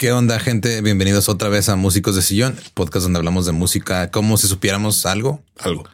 [0.00, 0.80] ¿Qué onda, gente?
[0.80, 5.04] Bienvenidos otra vez a Músicos de Sillón, podcast donde hablamos de música como si supiéramos
[5.04, 5.42] algo.
[5.58, 5.84] Algo.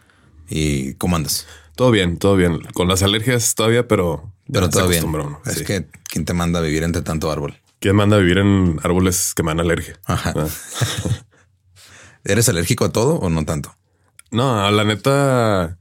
[0.48, 1.44] ¿Y cómo andas?
[1.74, 2.60] Todo bien, todo bien.
[2.72, 4.32] Con las alergias todavía, pero...
[4.52, 5.06] Pero todo bien.
[5.06, 5.64] uno, Es sí.
[5.64, 7.58] que ¿quién te manda a vivir entre tanto árbol?
[7.80, 9.98] ¿Quién manda a vivir en árboles que me dan alergia?
[10.04, 10.32] Ajá.
[10.36, 10.46] Ah.
[12.24, 13.74] ¿Eres alérgico a todo o no tanto?
[14.30, 15.76] No, la neta,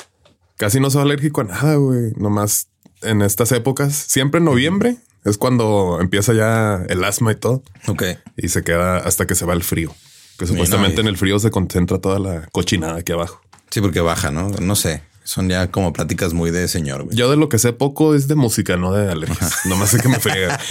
[0.57, 2.11] casi no soy alérgico a nada, güey.
[2.17, 2.69] Nomás
[3.03, 7.63] en estas épocas, siempre en noviembre es cuando empieza ya el asma y todo.
[7.87, 8.03] Ok.
[8.37, 9.93] Y se queda hasta que se va el frío.
[10.37, 13.41] Que supuestamente no, en el frío se concentra toda la cochinada aquí abajo.
[13.71, 14.49] Sí, porque baja, ¿no?
[14.49, 15.01] No sé.
[15.23, 17.05] Son ya como pláticas muy de señor.
[17.05, 17.17] güey.
[17.17, 19.61] Yo de lo que sé poco es de música, no de alergias.
[19.65, 20.59] Nomás sé que me friega.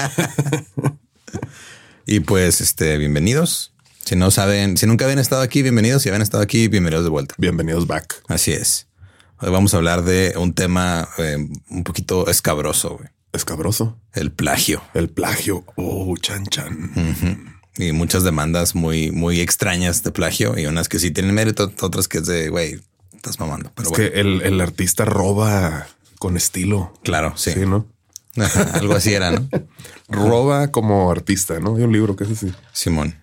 [2.07, 3.73] Y pues, este, bienvenidos.
[4.05, 6.03] Si no saben, si nunca habían estado aquí, bienvenidos.
[6.03, 7.35] Si habían estado aquí, bienvenidos de vuelta.
[7.39, 8.23] Bienvenidos back.
[8.29, 8.89] Así es.
[9.39, 11.39] Hoy vamos a hablar de un tema eh,
[11.71, 13.14] un poquito escabroso, güey.
[13.35, 13.99] Escabroso.
[14.13, 14.83] El plagio.
[14.95, 15.65] El plagio.
[15.77, 17.59] Oh, chan chan.
[17.77, 22.09] y muchas demandas muy, muy extrañas de plagio y unas que sí tienen mérito, otras
[22.09, 22.81] que es de, güey,
[23.15, 23.73] estás mamando.
[23.75, 25.87] Pero es bueno, que el, el artista roba
[26.19, 26.95] con estilo.
[27.03, 27.53] claro, sí.
[27.53, 27.87] Sí, ¿no?
[28.73, 29.49] Algo así era, ¿no?
[30.09, 31.77] Roba como artista, ¿no?
[31.77, 32.53] Hay un libro que es así.
[32.73, 33.17] Simón.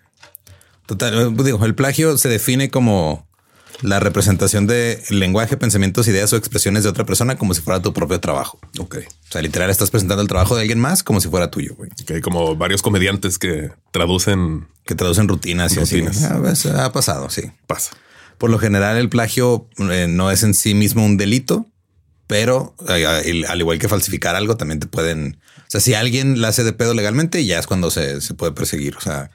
[0.86, 3.28] Total, eh, digo, el plagio se define como
[3.82, 7.94] la representación de lenguaje, pensamientos, ideas o expresiones de otra persona como si fuera tu
[7.94, 8.60] propio trabajo.
[8.80, 8.98] Ok.
[8.98, 11.90] O sea, literal, estás presentando el trabajo de alguien más como si fuera tuyo, güey.
[12.06, 14.68] Que hay como varios comediantes que traducen.
[14.86, 16.18] Que traducen rutinas y Rutinas.
[16.24, 16.34] así.
[16.34, 17.44] A veces ha pasado, sí.
[17.68, 17.92] Pasa.
[18.38, 21.68] Por lo general, el plagio eh, no es en sí mismo un delito,
[22.28, 25.40] pero eh, al igual que falsificar algo, también te pueden.
[25.60, 28.52] O sea, si alguien la hace de pedo legalmente, ya es cuando se, se puede
[28.52, 28.98] perseguir.
[28.98, 29.30] O sea,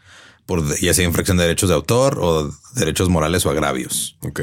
[0.47, 4.17] por ya sea infracción de derechos de autor o derechos morales o agravios.
[4.21, 4.41] Ok.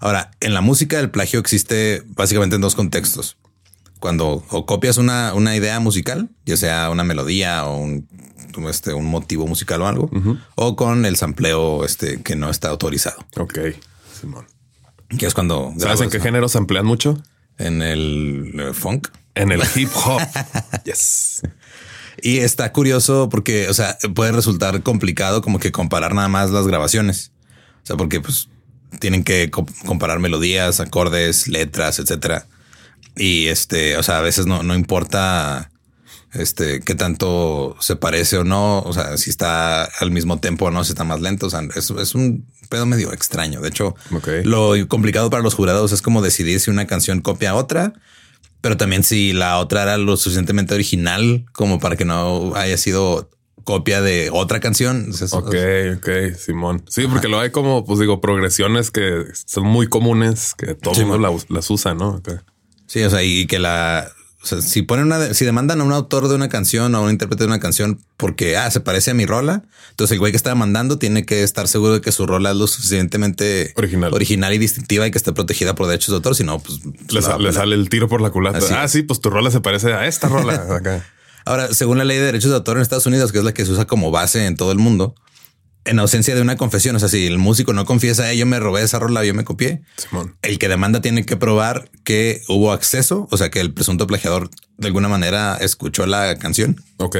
[0.00, 3.36] Ahora, en la música, el plagio existe básicamente en dos contextos.
[4.00, 8.06] Cuando o copias una, una idea musical, ya sea una melodía o un,
[8.68, 10.10] este, un motivo musical o algo,
[10.54, 13.58] o con el sampleo este, que no está autorizado, Ok.
[14.20, 14.46] Simón.
[15.18, 16.24] que es cuando ¿Sabes grabas, en qué ¿no?
[16.24, 17.20] género se emplean mucho?
[17.58, 19.08] en el eh, funk.
[19.34, 20.20] En el hip hop.
[20.84, 21.42] yes.
[22.22, 26.66] Y está curioso porque, o sea, puede resultar complicado como que comparar nada más las
[26.66, 27.32] grabaciones.
[27.82, 28.48] O sea, porque pues
[29.00, 32.46] tienen que co- comparar melodías, acordes, letras, etcétera.
[33.16, 35.70] Y este, o sea, a veces no, no importa
[36.34, 40.70] este qué tanto se parece o no, o sea, si está al mismo tempo o
[40.70, 41.46] no, si está más lento.
[41.46, 43.60] O sea, es, es un pedo medio extraño.
[43.60, 43.94] De hecho,
[44.44, 47.94] lo complicado para los jurados es como decidir si una canción copia a otra,
[48.60, 53.30] pero también si la otra era lo suficientemente original como para que no haya sido
[53.64, 55.12] copia de otra canción.
[55.32, 55.54] Ok,
[55.98, 56.08] ok,
[56.38, 56.82] Simón.
[56.88, 61.06] Sí, porque luego hay como, pues digo, progresiones que son muy comunes que todo el
[61.06, 61.38] mundo man.
[61.48, 62.10] la- las usa, ¿no?
[62.16, 62.30] Ok.
[62.86, 64.10] Sí, o sea, y que la.
[64.40, 67.00] O sea, si ponen una, si demandan a un autor de una canción o a
[67.00, 70.30] un intérprete de una canción porque ah, se parece a mi rola, entonces el güey
[70.32, 74.12] que está demandando tiene que estar seguro de que su rola es lo suficientemente Original.
[74.14, 76.34] original y distintiva y que esté protegida por derechos de autor.
[76.36, 76.80] Si no, pues
[77.10, 77.54] Le, sa- a le pelar.
[77.54, 78.58] sale el tiro por la culata.
[78.58, 81.04] Así ah, sí, pues tu rola se parece a esta rola acá.
[81.44, 83.64] Ahora, según la ley de derechos de autor en Estados Unidos, que es la que
[83.64, 85.14] se usa como base en todo el mundo,
[85.88, 88.60] en ausencia de una confesión, o sea, si el músico no confiesa, "Eh, yo me
[88.60, 90.36] robé esa rola, yo me copié, Simón.
[90.42, 94.50] el que demanda tiene que probar que hubo acceso, o sea, que el presunto plagiador
[94.76, 97.16] de alguna manera escuchó la canción Ok.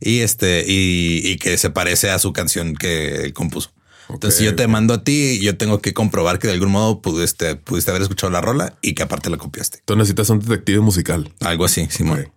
[0.00, 3.72] y este y, y que se parece a su canción que él compuso.
[4.08, 4.68] Entonces, si yo te ok.
[4.68, 8.32] demando a ti, yo tengo que comprobar que de algún modo pudiste, pudiste haber escuchado
[8.32, 9.82] la rola y que aparte la copiaste.
[9.84, 11.32] Tú necesitas un detective musical.
[11.40, 12.28] Algo así, Simón.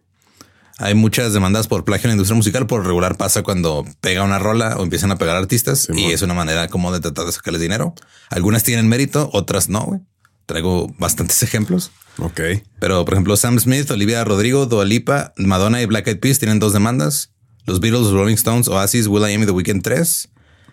[0.79, 2.67] Hay muchas demandas por plagio en la industria musical.
[2.67, 6.33] Por regular pasa cuando pega una rola o empiezan a pegar artistas y es una
[6.33, 7.93] manera como de tratar de sacarles dinero.
[8.29, 9.81] Algunas tienen mérito, otras no.
[9.81, 9.99] güey.
[10.45, 11.91] Traigo bastantes ejemplos.
[12.17, 12.41] Ok.
[12.79, 16.59] Pero, por ejemplo, Sam Smith, Olivia Rodrigo, Dua Lipa, Madonna y Black Eyed Peas tienen
[16.59, 17.31] dos demandas.
[17.65, 20.29] Los Beatles, Rolling Stones, Oasis, Will I Am y The Weeknd tres.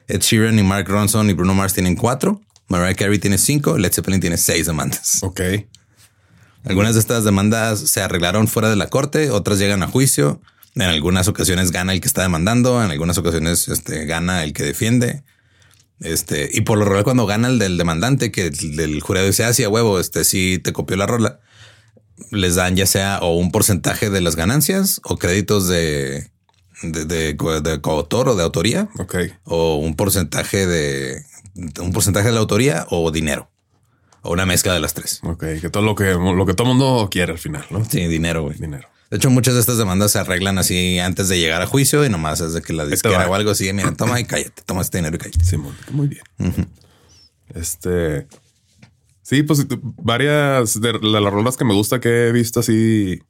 [0.08, 2.40] Ed Sheeran y Mark Ronson y Bruno Mars tienen cuatro.
[2.68, 3.78] Mariah Carey tiene cinco.
[3.78, 5.22] Led Zeppelin tiene seis demandas.
[5.22, 5.40] Ok.
[6.64, 10.40] Algunas de estas demandas se arreglaron fuera de la corte, otras llegan a juicio.
[10.74, 14.62] En algunas ocasiones gana el que está demandando, en algunas ocasiones este, gana el que
[14.62, 15.24] defiende.
[16.00, 19.44] Este, y por lo regular, cuando gana el del demandante, que el del jurado dice,
[19.44, 21.40] ah, sí, a huevo, este sí te copió la rola,
[22.30, 26.30] les dan ya sea o un porcentaje de las ganancias o créditos de,
[26.82, 29.16] de, de, co- de coautor o de autoría Ok.
[29.44, 31.24] o un porcentaje de
[31.80, 33.50] un porcentaje de la autoría o dinero
[34.22, 35.20] o una mezcla de las tres.
[35.22, 35.44] Ok.
[35.60, 37.84] Que todo lo que, lo que todo mundo quiere al final, ¿no?
[37.84, 38.58] Sí, dinero, güey.
[38.58, 38.88] Dinero.
[39.10, 42.08] De hecho, muchas de estas demandas se arreglan así antes de llegar a juicio y
[42.08, 44.98] nomás es de que la disquera o algo así, mira, toma y cállate, toma este
[44.98, 45.44] dinero y cállate.
[45.44, 46.22] Simón, muy bien.
[47.52, 48.28] Este.
[49.22, 53.20] Sí, pues varias de, las rolas que me gusta que he visto así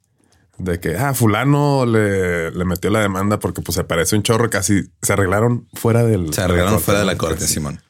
[0.59, 4.51] de que ah, fulano le, le metió la demanda porque pues se parece un chorro,
[4.51, 6.31] casi se arreglaron fuera del.
[6.31, 7.47] Se arreglaron fuera de la corte.
[7.47, 7.81] Simón.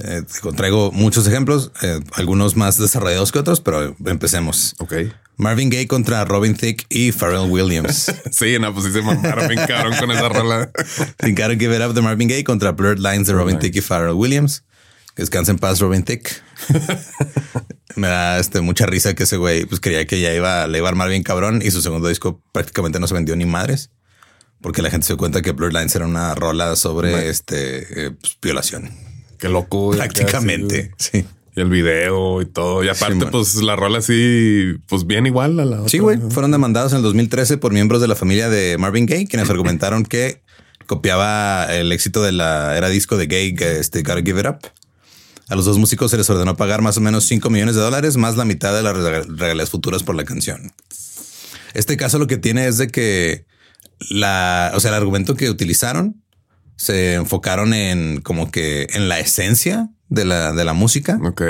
[0.00, 0.22] Eh,
[0.56, 4.74] traigo muchos ejemplos, eh, algunos más desarrollados que otros, pero empecemos.
[4.78, 4.94] Ok.
[5.36, 8.12] Marvin Gaye contra Robin Thicke y Pharrell Williams.
[8.30, 10.70] Sí, no, pues sí se mamaron bien cabrón con esa rola.
[11.20, 14.14] Gotta Give It Up de Marvin Gaye contra Blurred Lines de Robin Thicke y Pharrell
[14.14, 14.64] Williams.
[15.14, 16.30] Que descansen en paz, Robin Thicke.
[17.96, 20.88] Me da este, mucha risa que ese güey pues creía que ya iba, le iba
[20.88, 23.90] a armar bien cabrón y su segundo disco prácticamente no se vendió ni madres.
[24.62, 28.10] Porque la gente se dio cuenta que Blurred Lines era una rola sobre este eh,
[28.12, 29.11] pues, violación.
[29.42, 29.90] Qué loco.
[29.90, 30.92] Prácticamente.
[30.96, 31.24] Sí.
[31.54, 32.82] Y el video y todo.
[32.82, 35.90] Y aparte, pues la rola así, pues bien igual a la otra.
[35.90, 36.18] Sí, güey.
[36.30, 40.04] Fueron demandados en el 2013 por miembros de la familia de Marvin Gaye, quienes argumentaron
[40.04, 40.40] que
[40.86, 44.58] copiaba el éxito de la era disco de Gaye, este Gotta Give It Up.
[45.48, 48.16] A los dos músicos se les ordenó pagar más o menos 5 millones de dólares,
[48.16, 50.72] más la mitad de las rega- regalías futuras por la canción.
[51.74, 53.44] Este caso lo que tiene es de que
[54.08, 56.21] la, o sea, el argumento que utilizaron
[56.82, 61.16] se enfocaron en como que en la esencia de la, de la música.
[61.22, 61.42] Ok.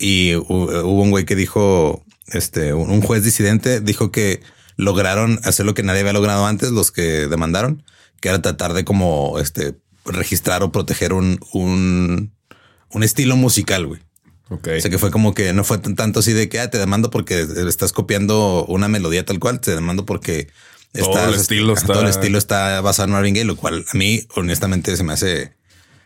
[0.00, 4.40] Y hu- hubo un güey que dijo, este, un juez disidente dijo que
[4.76, 7.84] lograron hacer lo que nadie había logrado antes, los que demandaron,
[8.20, 9.76] que era tratar de como, este,
[10.06, 12.32] registrar o proteger un, un,
[12.90, 14.00] un estilo musical, güey.
[14.78, 16.78] O sea que fue como que no fue tan- tanto así de que ah, te
[16.78, 20.48] demando porque estás copiando una melodía tal cual, te demando porque
[20.94, 23.96] Todo el estilo está- todo el estilo está basado en Marvin Gaye, lo cual a
[23.96, 25.52] mí honestamente se me hace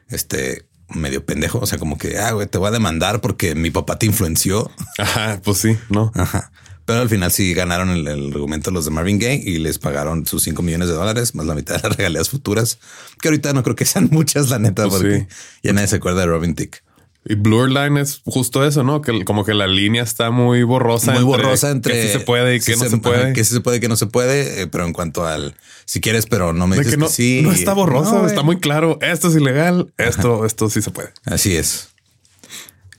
[0.08, 1.58] este medio pendejo.
[1.58, 4.70] O sea, como que ah, güey, te voy a demandar porque mi papá te influenció.
[4.98, 6.10] Ajá, pues sí, no.
[6.14, 6.50] Ajá.
[6.86, 10.24] Pero al final sí ganaron el, el argumento los de Marvin Gaye y les pagaron
[10.26, 12.78] sus 5 millones de dólares más la mitad de las regalías futuras,
[13.20, 15.26] que ahorita no creo que sean muchas, la neta, Pues porque sí.
[15.64, 16.82] ya nadie se acuerda de Robin Thicke.
[17.30, 19.02] Y Blur Line es justo eso, ¿no?
[19.02, 21.12] Que como que la línea está muy borrosa.
[21.12, 23.32] muy borrosa entre que sí se puede y sí que no se, puede.
[23.34, 25.54] que sí se puede, que no se puede, eh, pero en cuanto al
[25.84, 27.40] si quieres, pero no me dices que que, no, sí.
[27.42, 28.44] no está borroso, No, está güey.
[28.46, 28.98] muy claro.
[29.02, 31.10] Esto es ilegal, esto, esto sí se puede.
[31.26, 31.88] Así es.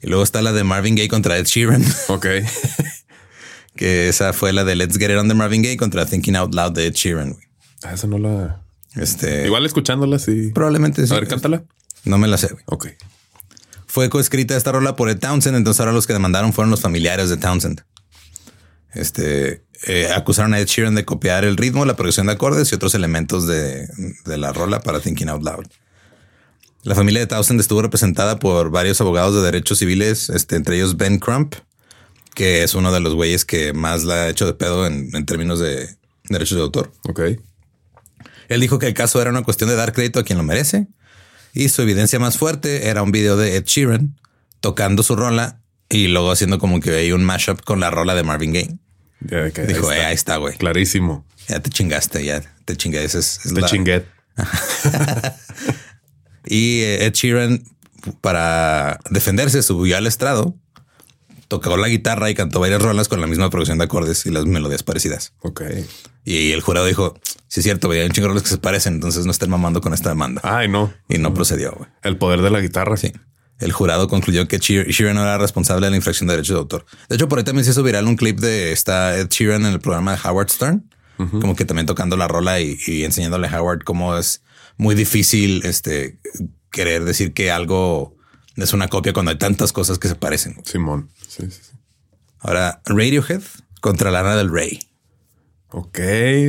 [0.01, 2.27] Y luego está la de Marvin Gaye contra Ed Sheeran, Ok.
[3.75, 6.53] que esa fue la de Let's Get It On de Marvin Gaye contra Thinking Out
[6.53, 7.31] Loud de Ed Sheeran.
[7.33, 7.43] güey.
[7.83, 8.61] Ah, Eso no la.
[8.95, 10.51] Este Igual escuchándola, sí.
[10.53, 11.13] probablemente sí.
[11.13, 11.63] A ver, cántala.
[12.05, 12.47] No me la sé.
[12.47, 12.63] güey.
[12.67, 12.87] Ok.
[13.89, 17.27] Fue coescrita esta rola por Ed Townsend, entonces ahora los que demandaron fueron los familiares
[17.31, 17.81] de Townsend.
[18.93, 22.75] Este eh, acusaron a Ed Sheeran de copiar el ritmo, la progresión de acordes y
[22.75, 23.87] otros elementos de,
[24.25, 25.65] de la rola para Thinking Out Loud.
[26.83, 30.95] La familia de Townsend estuvo representada por varios abogados de derechos civiles, este, entre ellos
[30.95, 31.55] Ben Crump,
[32.35, 35.25] que es uno de los güeyes que más la ha hecho de pedo en, en
[35.25, 35.89] términos de
[36.25, 36.91] derechos de autor.
[37.09, 37.21] Ok.
[38.49, 40.87] Él dijo que el caso era una cuestión de dar crédito a quien lo merece
[41.53, 44.15] y su evidencia más fuerte era un video de Ed Sheeran
[44.61, 48.23] tocando su rola y luego haciendo como que hay un mashup con la rola de
[48.23, 48.77] Marvin Gaye.
[49.21, 50.07] Dijo, ahí eh, está.
[50.07, 50.57] ahí está, güey.
[50.57, 51.25] Clarísimo.
[51.47, 53.03] Ya te chingaste, ya te chingué.
[53.03, 54.05] Es, es Te la- chinguet.
[56.45, 57.63] Y eh, Ed Sheeran,
[58.21, 60.55] para defenderse, subió al estrado,
[61.49, 64.45] tocó la guitarra y cantó varias rolas con la misma producción de acordes y las
[64.45, 65.33] melodías parecidas.
[65.41, 65.61] Ok.
[66.23, 68.57] Y el jurado dijo, sí es cierto, güey, hay un chingo de rolas que se
[68.59, 70.39] parecen, entonces no estén mamando con esta demanda.
[70.45, 70.93] Ay, no.
[71.09, 71.89] Y no procedió, güey.
[72.03, 72.95] El poder de la guitarra.
[72.95, 73.11] Sí.
[73.59, 76.59] El jurado concluyó que Sheer- Sheeran no era responsable de la infracción de derechos de
[76.59, 76.85] autor.
[77.09, 79.73] De hecho, por ahí también se hizo viral un clip de está Ed Sheeran en
[79.73, 80.89] el programa de Howard Stern,
[81.41, 84.41] como que también tocando la rola y, y enseñándole a Howard cómo es
[84.77, 86.19] muy difícil este
[86.71, 88.15] querer decir que algo
[88.61, 90.55] es una copia cuando hay tantas cosas que se parecen.
[90.65, 91.09] Simón.
[91.27, 91.77] Sí, sí, sí.
[92.39, 93.41] Ahora, Radiohead
[93.81, 94.79] contra Lana del Rey.
[95.69, 95.99] Ok,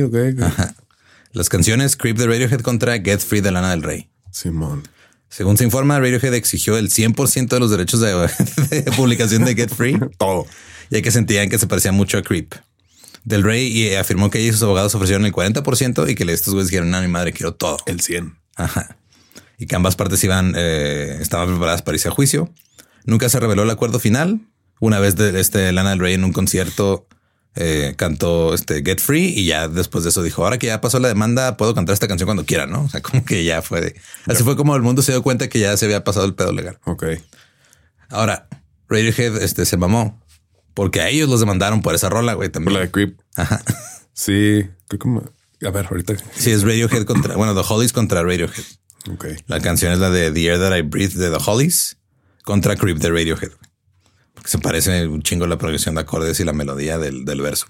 [0.05, 0.15] ok.
[0.41, 0.75] ok.
[1.33, 4.09] Las canciones Creep de Radiohead contra Get Free de Lana del Rey.
[4.31, 4.83] Simón.
[5.29, 8.13] Según se informa, Radiohead exigió el 100% de los derechos de,
[8.69, 9.97] de publicación de Get Free.
[10.17, 10.45] Todo.
[10.89, 12.53] ya que sentían que se parecía mucho a Creep.
[13.23, 16.53] Del Rey y afirmó que ella y sus abogados ofrecieron el 40% y que estos
[16.53, 17.77] güeyes dijeron, no, mi madre, quiero todo.
[17.85, 18.35] El 100.
[18.55, 18.97] Ajá.
[19.61, 22.51] Y que ambas partes iban, eh, estaban preparadas para irse a juicio.
[23.05, 24.41] Nunca se reveló el acuerdo final.
[24.79, 27.07] Una vez de este Lana del Rey en un concierto
[27.53, 30.99] eh, cantó este Get Free y ya después de eso dijo, ahora que ya pasó
[30.99, 32.85] la demanda, puedo cantar esta canción cuando quiera, ¿no?
[32.85, 33.95] O sea, como que ya fue de...
[34.25, 36.53] Así fue como el mundo se dio cuenta que ya se había pasado el pedo
[36.53, 36.79] legal.
[36.85, 37.05] Ok.
[38.09, 38.47] Ahora,
[38.89, 40.19] Radiohead este, se mamó
[40.73, 42.73] porque a ellos los demandaron por esa rola, güey, Por también.
[42.73, 43.19] la de Creep.
[44.13, 44.67] Sí.
[44.87, 44.99] Creo
[45.59, 45.67] que...
[45.67, 46.15] A ver, ahorita.
[46.35, 48.63] Sí, es Radiohead contra, bueno, The Hollies contra Radiohead.
[49.47, 51.97] La canción es la de The Air That I Breathe de The Hollies
[52.43, 53.51] contra Creep de Radiohead.
[54.33, 57.67] Porque se parece un chingo la progresión de acordes y la melodía del, del verso.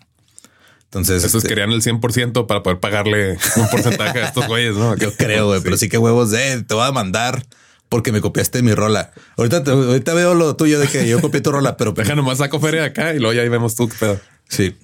[0.85, 4.95] Entonces, Estos este, querían el 100% para poder pagarle un porcentaje a estos güeyes, ¿no?
[4.97, 7.45] yo creo, güey, pero sí que huevos de te voy a mandar
[7.87, 9.11] porque me copiaste mi rola.
[9.37, 12.39] Ahorita, te- ahorita veo lo tuyo de que yo copié tu rola, pero Deja nomás
[12.39, 14.19] saco feria acá y luego ya ahí vemos tú qué pedo.
[14.49, 14.75] Sí.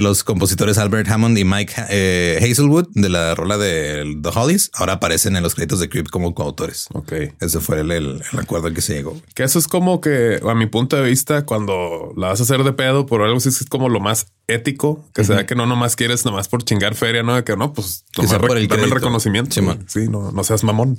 [0.00, 4.94] Los compositores Albert Hammond y Mike eh, Hazelwood de la rola de The Hollies ahora
[4.94, 6.86] aparecen en los créditos de Creep como coautores.
[6.92, 7.12] Ok.
[7.40, 9.20] Ese fue el, el- el acuerdo al que se llegó.
[9.34, 12.62] Que eso es como que, a mi punto de vista, cuando la vas a hacer
[12.64, 15.96] de pedo por algo así, es como lo más ético, que sea que no nomás
[15.96, 18.88] quieres nomás por chingar feria, no que no, pues Que sea por el dame el
[18.88, 18.94] crédito.
[18.94, 19.52] reconocimiento.
[19.52, 19.84] Simón.
[19.88, 20.96] Sí, no, no seas mamón.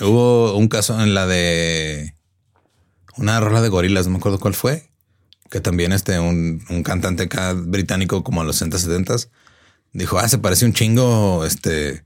[0.00, 2.14] Hubo un caso en la de
[3.16, 4.90] una rola de gorilas, no me acuerdo cuál fue,
[5.50, 9.16] que también este, un, un cantante acá británico como a los 60, 70
[9.96, 12.04] dijo, ah, se parece un chingo, este,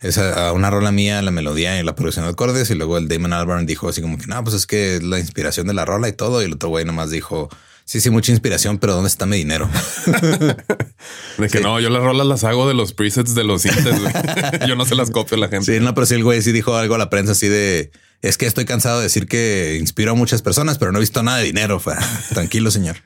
[0.00, 2.70] esa, a una rola mía, la melodía y la producción de acordes.
[2.70, 5.18] Y luego el Damon Albarn dijo así como que, no, pues es que es la
[5.18, 6.42] inspiración de la rola y todo.
[6.42, 7.48] Y el otro güey nomás dijo,
[7.84, 9.68] sí, sí, mucha inspiración, pero ¿dónde está mi dinero?
[11.38, 13.76] De que no, yo las rolas las hago de los presets de los güey.
[14.66, 15.74] yo no se las copio a la gente.
[15.74, 17.90] Sí, no, pero sí el güey sí dijo algo a la prensa así de
[18.22, 21.22] es que estoy cansado de decir que inspiro a muchas personas, pero no he visto
[21.22, 21.80] nada de dinero.
[21.80, 22.96] Fue, "Ah, tranquilo, señor.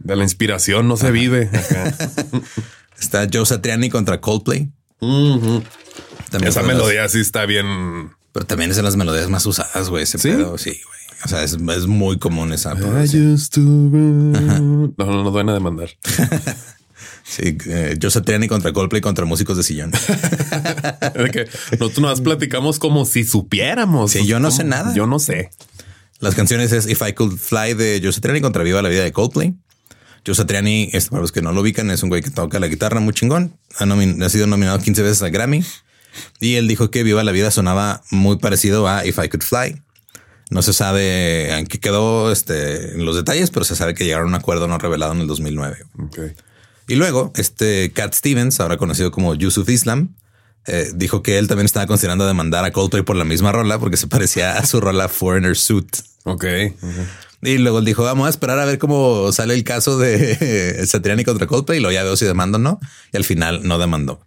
[0.00, 1.50] De la inspiración no se vive.
[1.52, 1.94] Acá.
[3.00, 4.70] Está Joe Satriani contra Coldplay.
[5.00, 5.62] También
[6.48, 8.10] Esa las- melodía sí está bien.
[8.32, 10.02] pero también es de las melodías más usadas, güey.
[10.02, 10.28] Ese ¿Sí?
[10.30, 10.98] pedo, sí, güey.
[11.24, 12.74] O sea, es, es muy común esa.
[12.74, 12.86] No,
[14.96, 15.90] no nos van a demandar.
[17.28, 19.92] Sí, eh, Joe Satriani contra Coldplay contra músicos de sillón.
[21.32, 24.12] Que nosotros nos platicamos como si supiéramos.
[24.12, 24.94] Sí, yo no sé nada.
[24.94, 25.50] Yo no sé.
[26.20, 29.12] Las canciones es If I Could Fly de Joe Satriani contra Viva la Vida de
[29.12, 29.54] Coldplay.
[30.26, 32.66] Joe Satriani, este, para los que no lo ubican, es un güey que toca la
[32.66, 33.56] guitarra muy chingón.
[33.78, 35.64] Ha, sido nominado 15 veces a Grammy.
[36.40, 39.82] Y él dijo que Viva la Vida sonaba muy parecido a If I Could Fly.
[40.50, 44.28] No se sabe en qué quedó este, en los detalles, pero se sabe que llegaron
[44.28, 45.76] a un acuerdo no revelado en el 2009.
[45.98, 46.18] Ok.
[46.88, 50.14] Y luego, este Cat Stevens, ahora conocido como Yusuf Islam,
[50.66, 53.96] eh, dijo que él también estaba considerando demandar a Coldplay por la misma rola porque
[53.96, 55.96] se parecía a su rola Foreigner Suit.
[56.24, 56.44] Ok.
[57.42, 61.24] Y luego él dijo, vamos a esperar a ver cómo sale el caso de Satriani
[61.24, 62.80] contra Coldplay y luego ya veo si demando o no.
[63.12, 64.20] Y al final no demandó.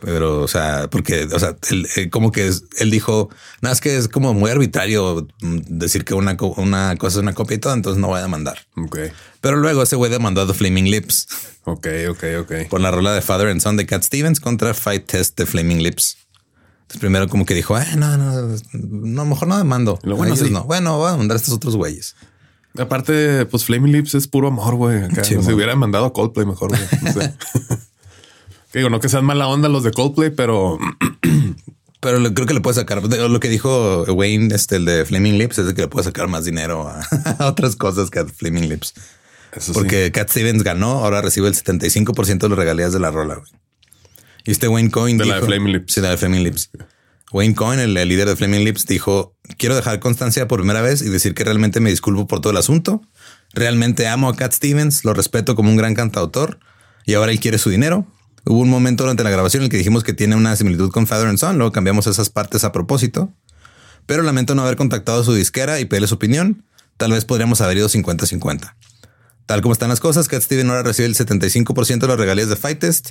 [0.00, 3.28] Pero, o sea, porque, o sea, él, eh, como que es- él dijo,
[3.60, 7.34] nada, es que es como muy arbitrario mm, decir que una, una cosa es una
[7.34, 8.58] copia y todo, entonces no voy a demandar.
[8.76, 8.98] Ok.
[9.40, 11.28] Pero luego ese güey demandó a The Flaming Lips
[11.64, 11.86] Ok.
[12.10, 12.24] Ok.
[12.40, 12.52] Ok.
[12.70, 15.82] por la rola de Father and Son de Cat Stevens contra Fight Test de Flaming
[15.82, 16.16] Lips.
[16.82, 19.98] Entonces primero como que dijo, eh, no, no, no, mejor no demando.
[20.02, 20.50] Lo bueno, sí.
[20.50, 20.64] no.
[20.64, 22.16] Bueno, voy a mandar a estos otros güeyes.
[22.78, 25.02] Aparte, pues Flaming Lips es puro amor, güey.
[25.04, 26.82] Acá Sí, no se hubiera mandado a Coldplay mejor, güey.
[27.02, 27.34] No sé.
[28.72, 30.78] Que digo, no que sean mala onda los de Coldplay, pero
[32.00, 35.36] Pero lo- creo que le puede sacar lo que dijo Wayne, este, el de Flaming
[35.36, 37.00] Lips, es de que le puede sacar más dinero a,
[37.38, 38.94] a otras cosas que a Flaming Lips.
[39.52, 39.78] eso sí.
[39.78, 43.34] Porque Cat Stevens ganó, ahora recibe el 75% de las regalías de la rola.
[43.34, 43.50] güey.
[44.46, 45.92] Y este Wayne Coyne De la de dijo- Flaming Lips.
[45.92, 46.70] Sí, de la de Flaming Lips.
[47.32, 51.02] Wayne Coyne, el, el líder de Flaming Lips, dijo: Quiero dejar constancia por primera vez
[51.02, 53.02] y decir que realmente me disculpo por todo el asunto.
[53.52, 56.58] Realmente amo a Cat Stevens, lo respeto como un gran cantautor
[57.04, 58.06] y ahora él quiere su dinero.
[58.46, 61.06] Hubo un momento durante la grabación en el que dijimos que tiene una similitud con
[61.06, 63.32] Father and Son, luego cambiamos esas partes a propósito.
[64.06, 66.64] Pero lamento no haber contactado a su disquera y pedirle su opinión.
[66.96, 68.74] Tal vez podríamos haber ido 50-50.
[69.46, 72.56] Tal como están las cosas, Cat Steven ahora recibe el 75% de las regalías de
[72.56, 73.10] Fight Test.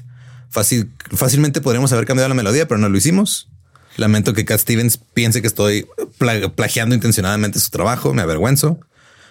[0.50, 3.50] Fácil, fácilmente podríamos haber cambiado la melodía, pero no lo hicimos.
[3.98, 8.13] Lamento que Cat Stevens piense que estoy pla- plagiando intencionadamente su trabajo.
[8.13, 8.79] Me avergüenzo.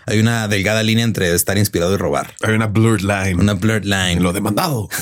[0.07, 2.35] Hay una delgada línea entre estar inspirado y robar.
[2.43, 3.35] hay una blurred line.
[3.41, 4.21] Una blurred line.
[4.21, 4.89] lo demandado.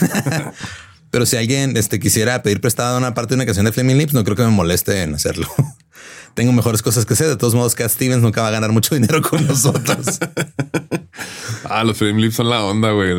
[1.10, 4.12] Pero si alguien este, quisiera pedir prestada una parte de una canción de Flaming Lips,
[4.14, 5.48] no creo que me moleste en hacerlo.
[6.34, 7.28] Tengo mejores cosas que hacer.
[7.28, 10.18] De todos modos, Cat Stevens nunca va a ganar mucho dinero con nosotros.
[11.64, 13.14] ah, los Flaming Lips son la onda, güey.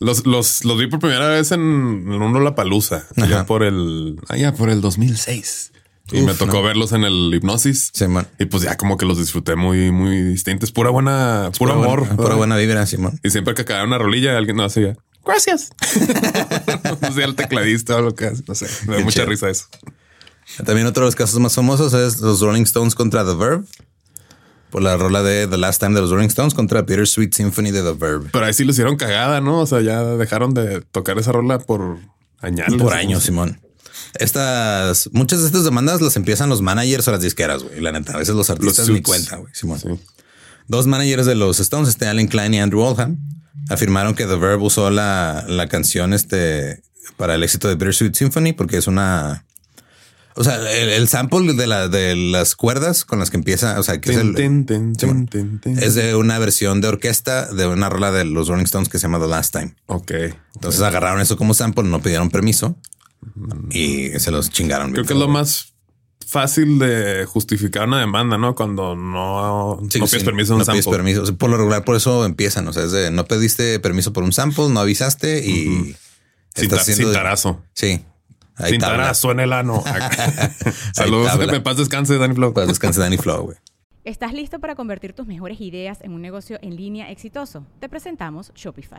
[0.00, 3.46] Los, los, los vi por primera vez en, en un Lollapalooza, allá Ajá.
[3.46, 5.72] por el, allá por el 2006.
[6.10, 6.62] Y Uf, me tocó no.
[6.64, 7.90] verlos en el hipnosis.
[7.94, 8.26] Sí, man.
[8.38, 10.72] Y pues ya como que los disfruté muy, muy distintos.
[10.72, 12.00] Pura buena, puro Pura amor.
[12.00, 13.18] buena- Pura buena vibra, Simón.
[13.22, 14.96] Y siempre que acababa una rolilla, alguien no hacía.
[15.24, 15.70] Gracias.
[17.00, 18.42] no sé, el tecladista o lo que hace.
[18.46, 18.66] No sé.
[18.86, 19.26] Me da Qué mucha chido.
[19.26, 19.66] risa eso.
[20.64, 23.64] También otro de los casos más famosos es los Rolling Stones contra The Verb.
[24.70, 27.82] Por la rola de The Last Time de los Rolling Stones contra Bittersweet Symphony de
[27.82, 28.30] The Verb.
[28.32, 29.60] Pero ahí sí lo hicieron cagada, ¿no?
[29.60, 31.98] O sea, ya dejaron de tocar esa rola por
[32.40, 32.66] años.
[32.78, 33.60] Por años, Simón.
[34.14, 37.80] Estas, muchas de estas demandas las empiezan los managers o las disqueras, güey.
[37.80, 39.06] La neta, a veces los artistas ni suits.
[39.06, 39.54] cuenta, güey.
[39.54, 39.78] Simón.
[39.78, 39.88] Sí.
[40.68, 43.18] Dos managers de los Stones, este Alan Klein y Andrew Oldham,
[43.68, 46.82] afirmaron que The Verb usó la, la canción este
[47.16, 49.44] para el éxito de Bittersweet Symphony porque es una.
[50.34, 53.82] O sea, el, el sample de, la, de las cuerdas con las que empieza, o
[53.82, 58.10] sea, que es, el- Tin, tin, es de una versión de orquesta de una rola
[58.12, 59.74] de los Rolling Stones que se llama The Last Time.
[59.86, 60.10] Ok.
[60.54, 62.78] Entonces agarraron eso como sample, no pidieron permiso
[63.70, 64.92] y se los chingaron.
[64.92, 65.71] Creo que es lo más
[66.26, 68.54] fácil de justificar una demanda, ¿no?
[68.54, 70.98] Cuando no, Sí, no sí, pides permiso de un no pides sample.
[70.98, 71.22] permiso.
[71.22, 72.66] O sea, Por lo regular, por eso empiezan.
[72.68, 75.96] O sea, es de no pediste permiso por un sample, no avisaste y Sin,
[76.64, 77.62] estás ta- haciendo- sin tarazo.
[77.74, 78.04] Sí.
[78.56, 78.98] Ahí sin tabla.
[78.98, 79.82] tarazo en el ano.
[80.94, 81.38] Saludos.
[81.50, 82.52] Me paz descanse, Danny Flow.
[82.52, 83.56] Pues descanse Danny Flow, güey.
[84.04, 87.64] ¿Estás listo para convertir tus mejores ideas en un negocio en línea exitoso?
[87.80, 88.98] Te presentamos Shopify.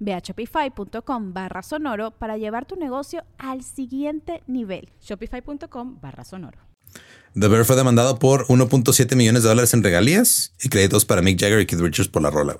[0.00, 4.88] Ve a shopify.com barra sonoro para llevar tu negocio al siguiente nivel.
[5.00, 6.58] Shopify.com barra sonoro.
[7.38, 11.38] The Bear fue demandado por 1.7 millones de dólares en regalías y créditos para Mick
[11.40, 12.56] Jagger y Keith Richards por la rola.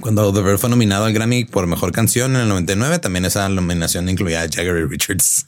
[0.00, 3.48] Cuando The Bear fue nominado al Grammy por mejor canción en el 99, también esa
[3.48, 5.46] nominación incluía a Jagger y Richards.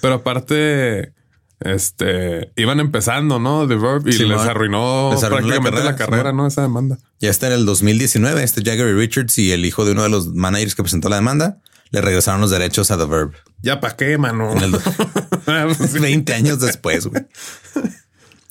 [0.00, 1.14] Pero aparte,
[1.60, 3.66] este iban empezando, ¿no?
[3.66, 6.46] The Verb y Sí, les arruinó, Les arruinó la prácticamente la carrera, carrera, sí, ¿no?
[6.46, 6.98] Esa demanda.
[7.20, 10.10] Ya está en el 2019, este Jagger y Richards y el hijo de uno de
[10.10, 11.58] los managers que presentó la demanda
[11.90, 13.32] le regresaron los derechos a The Verb.
[13.62, 14.52] Ya pa' qué, mano.
[14.52, 17.22] En el- 20 años después, güey.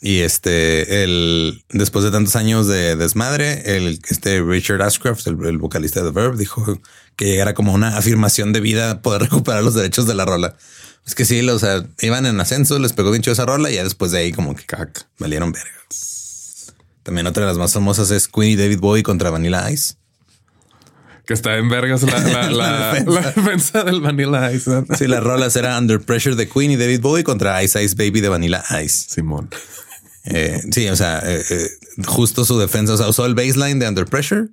[0.01, 5.57] Y este, el, después de tantos años de desmadre, el, este Richard Ashcroft, el, el
[5.57, 6.79] vocalista de The Verb, dijo
[7.15, 10.55] que era como una afirmación de vida poder recuperar los derechos de la rola.
[11.05, 13.75] Es que sí, o sea, iban en ascenso, les pegó bien chido esa rola y
[13.75, 15.05] ya después de ahí como que Cac.
[15.19, 16.73] valieron vergas.
[17.03, 19.93] También otra de las más famosas es Queen y David Bowie contra Vanilla Ice.
[21.27, 23.11] Que está en vergas la, la, la, La defensa.
[23.21, 24.83] la defensa del Vanilla Ice.
[24.97, 28.21] Sí, las rolas era Under Pressure de Queen y David Bowie contra Ice Ice Baby
[28.21, 29.05] de Vanilla Ice.
[29.09, 29.49] Simón.
[30.25, 31.69] Eh, sí, o sea, eh, eh,
[32.07, 34.47] justo su defensa, o sea, usó el baseline de Under Pressure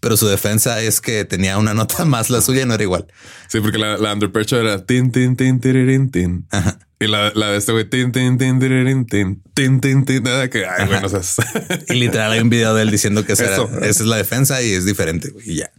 [0.00, 3.06] pero su defensa es que tenía una nota más la suya y no era igual.
[3.48, 6.46] Sí, porque la, la under pressure era tin, tin, tin, tiririn, tin.
[6.98, 10.22] Y la, la de este güey, tin, tin, tin, tiririn, tin, tin, tin, tin.
[10.22, 11.20] Nada que, ay, bueno, o sea,
[11.88, 14.60] Y literal hay un video de él diciendo que esa, era- esa es la defensa
[14.62, 15.30] y es diferente.
[15.30, 15.70] güey, Y ya.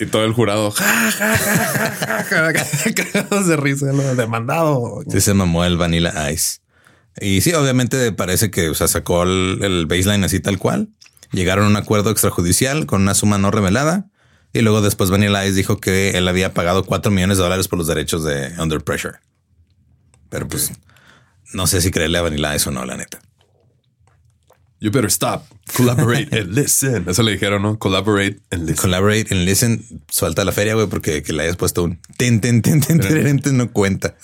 [0.00, 4.14] y todo el jurado, ja, ja, ja, ja, ja, ja, ja, cagados de risa, lo
[4.14, 5.02] demandado.
[5.10, 6.58] Sí se mamó el Vanilla Ice.
[7.20, 10.88] Y sí, obviamente parece que o sea, sacó el, el baseline así tal cual.
[11.34, 14.06] Llegaron a un acuerdo extrajudicial con una suma no revelada.
[14.52, 17.78] Y luego después Vanilla Ice dijo que él había pagado 4 millones de dólares por
[17.78, 19.18] los derechos de Under Pressure.
[20.28, 20.72] Pero pues
[21.52, 23.20] no sé si creerle a Vanilla Ice o no, la neta.
[24.80, 25.44] You better stop,
[25.76, 27.08] collaborate and listen.
[27.08, 27.78] Eso le dijeron, ¿no?
[27.78, 28.76] Collaborate and listen.
[28.76, 32.60] Collaborate and listen, suelta la feria, güey, porque que le hayas puesto un ten, ten,
[32.60, 34.14] ten, ten, ten, ten, no cuenta.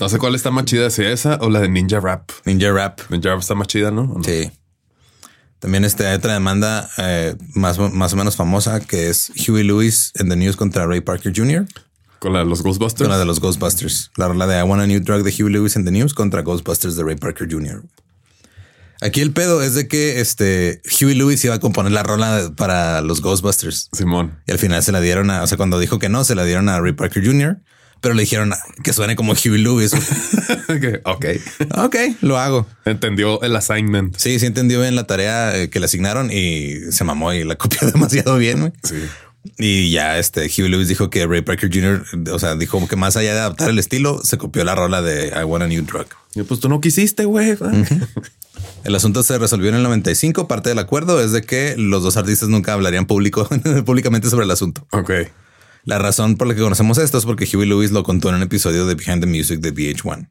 [0.00, 2.30] No sé cuál está más chida, si esa o la de Ninja Rap.
[2.46, 3.00] Ninja Rap.
[3.10, 4.02] Ninja Rap está más chida, ¿no?
[4.02, 4.24] ¿O no?
[4.24, 4.50] Sí.
[5.62, 10.10] También este, hay otra demanda eh, más, más o menos famosa que es Huey Lewis
[10.16, 11.68] en The News contra Ray Parker Jr.
[12.18, 13.02] Con la de los Ghostbusters.
[13.02, 14.10] Con la de los Ghostbusters.
[14.16, 16.42] La rola de I Want a New Drug de Huey Lewis en The News contra
[16.42, 17.84] Ghostbusters de Ray Parker Jr.
[19.00, 23.00] Aquí el pedo es de que este Huey Lewis iba a componer la rola para
[23.00, 24.40] los Ghostbusters Simón.
[24.48, 26.44] y al final se la dieron a, o sea, cuando dijo que no, se la
[26.44, 27.58] dieron a Ray Parker Jr.,
[28.02, 29.92] pero le dijeron que suene como Huey Lewis.
[31.04, 31.24] Ok,
[31.76, 31.96] ok.
[32.22, 32.66] lo hago.
[32.84, 34.16] Entendió el assignment.
[34.16, 37.56] Sí, sí entendió bien la tarea eh, que le asignaron y se mamó y la
[37.58, 38.72] copió demasiado bien.
[38.82, 38.96] Sí.
[39.58, 43.16] Y ya este Huey Lewis dijo que Ray Parker Jr., o sea, dijo que más
[43.16, 46.06] allá de adaptar el estilo, se copió la rola de I Want a New Drug.
[46.34, 47.56] Y pues tú no quisiste, güey.
[48.84, 50.48] El asunto se resolvió en el 95.
[50.48, 53.48] Parte del acuerdo es de que los dos artistas nunca hablarían público,
[53.84, 54.86] públicamente sobre el asunto.
[54.90, 55.10] Ok.
[55.84, 58.42] La razón por la que conocemos esto es porque Huey Lewis lo contó en un
[58.42, 60.28] episodio de Behind the Music de VH1.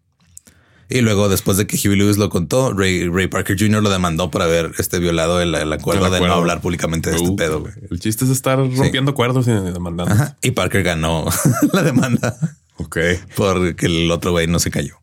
[0.89, 3.81] Y luego, después de que Huey Lewis lo contó, Ray, Ray Parker Jr.
[3.81, 7.31] lo demandó por haber este, violado el, el acuerdo de no hablar públicamente de este
[7.31, 7.63] pedo.
[7.89, 10.13] El chiste es estar rompiendo acuerdos y demandando.
[10.13, 10.37] Ajá.
[10.41, 11.25] Y Parker ganó
[11.73, 12.37] la demanda
[12.75, 12.97] Ok.
[13.35, 14.95] porque el otro güey no se cayó.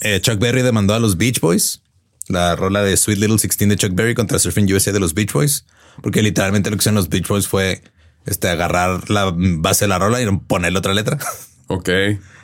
[0.00, 1.82] Eh, Chuck Berry demandó a los Beach Boys,
[2.28, 5.32] la rola de Sweet Little 16 de Chuck Berry contra Surfing USA de los Beach
[5.32, 5.64] Boys,
[6.02, 7.82] porque literalmente lo que hicieron los Beach Boys fue
[8.26, 11.18] este, agarrar la base de la rola y ponerle otra letra.
[11.68, 11.90] Ok.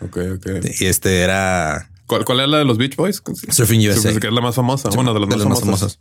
[0.00, 0.46] Ok, ok.
[0.80, 3.22] Y este era ¿Cuál, cuál es la de los Beach Boys?
[3.50, 4.18] Surfing USA.
[4.18, 4.90] Que es la más famosa.
[4.90, 5.98] bueno, de las más, famosas.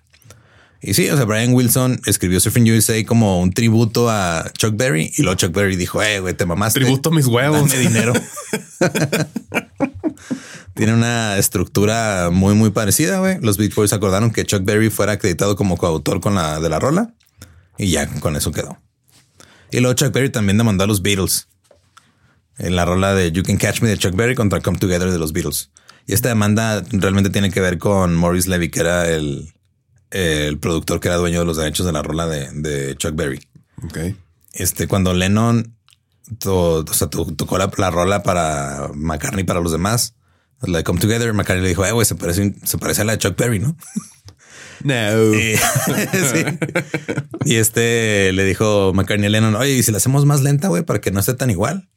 [0.81, 5.13] Y sí, o sea, Brian Wilson escribió Surfing USA como un tributo a Chuck Berry
[5.15, 6.79] y luego Chuck Berry dijo, eh, güey, te mamaste.
[6.79, 7.69] Tributo a mis huevos.
[7.69, 8.13] Dame dinero.
[10.73, 13.39] Tiene una estructura muy, muy parecida, güey.
[13.39, 16.79] Los Beach Boys acordaron que Chuck Berry fuera acreditado como coautor con la de la
[16.79, 17.13] rola
[17.77, 18.77] y ya con eso quedó.
[19.71, 21.47] Y luego Chuck Berry también demandó a los Beatles
[22.57, 25.17] en la rola de You Can Catch Me de Chuck Berry contra Come Together de
[25.17, 25.71] los Beatles.
[26.07, 29.53] Y esta demanda realmente tiene que ver con Maurice Levy, que era el,
[30.11, 33.39] el productor que era dueño de los derechos de la rola de, de Chuck Berry.
[33.83, 33.97] Ok.
[34.53, 35.75] Este, cuando Lennon
[36.39, 40.15] to- o sea, to- tocó la, la rola para McCartney para los demás,
[40.61, 43.13] la de Come Together, McCartney le dijo, eh, güey, se parece, se parece a la
[43.13, 43.75] de Chuck Berry, ¿no?
[44.83, 45.33] No.
[45.33, 45.55] Y,
[46.13, 46.45] sí.
[47.45, 50.83] Y este le dijo McCartney a Lennon, oye, ¿y si la hacemos más lenta, güey,
[50.83, 51.89] para que no esté tan igual?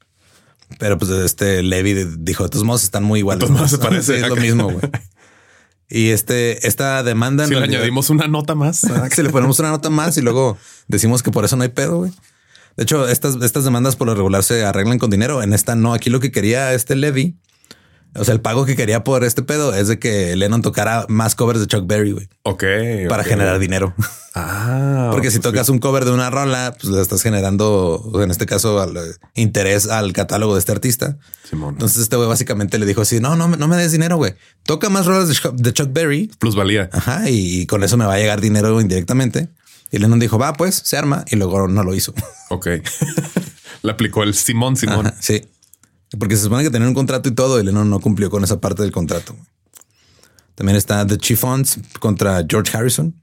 [0.79, 3.49] Pero pues este Levi dijo, de todos modos están muy iguales.
[3.49, 4.17] ¿no?" se parece.
[4.17, 4.79] Sí, es lo mismo, güey.
[5.89, 7.45] Y este, esta demanda...
[7.45, 8.81] Si le añadimos una nota más.
[9.11, 11.97] si le ponemos una nota más y luego decimos que por eso no hay pedo,
[11.97, 12.11] güey.
[12.75, 15.41] De hecho, estas, estas demandas por lo regular se arreglan con dinero.
[15.43, 15.93] En esta no.
[15.93, 17.37] Aquí lo que quería este Levy,
[18.15, 21.35] o sea, el pago que quería por este pedo es de que Lennon tocara más
[21.35, 22.63] covers de Chuck Berry, güey, Ok.
[23.09, 23.93] para generar dinero.
[24.37, 25.11] Ah.
[25.13, 28.45] Porque si pues tocas un cover de una rola, pues le estás generando, en este
[28.45, 28.99] caso, al, eh,
[29.35, 31.17] interés al catálogo de este artista.
[31.49, 31.75] Simón.
[31.75, 34.35] Entonces este güey básicamente le dijo así, no, no, me- no me des dinero, güey.
[34.63, 36.89] Toca más rolas de, Chuck- de Chuck Berry Plusvalía.
[36.91, 39.47] Ajá, y con eso me va a llegar dinero indirectamente.
[39.89, 41.23] Y Lennon dijo, va, pues se arma.
[41.31, 42.13] Y luego no lo hizo.
[42.49, 42.67] Ok.
[43.83, 45.07] Le aplicó el Simón Simón.
[45.07, 45.45] Ajá, sí.
[46.19, 47.59] Porque se supone que tenía un contrato y todo.
[47.59, 49.35] Y Lennon no cumplió con esa parte del contrato.
[50.55, 53.21] También está The Chiffons contra George Harrison.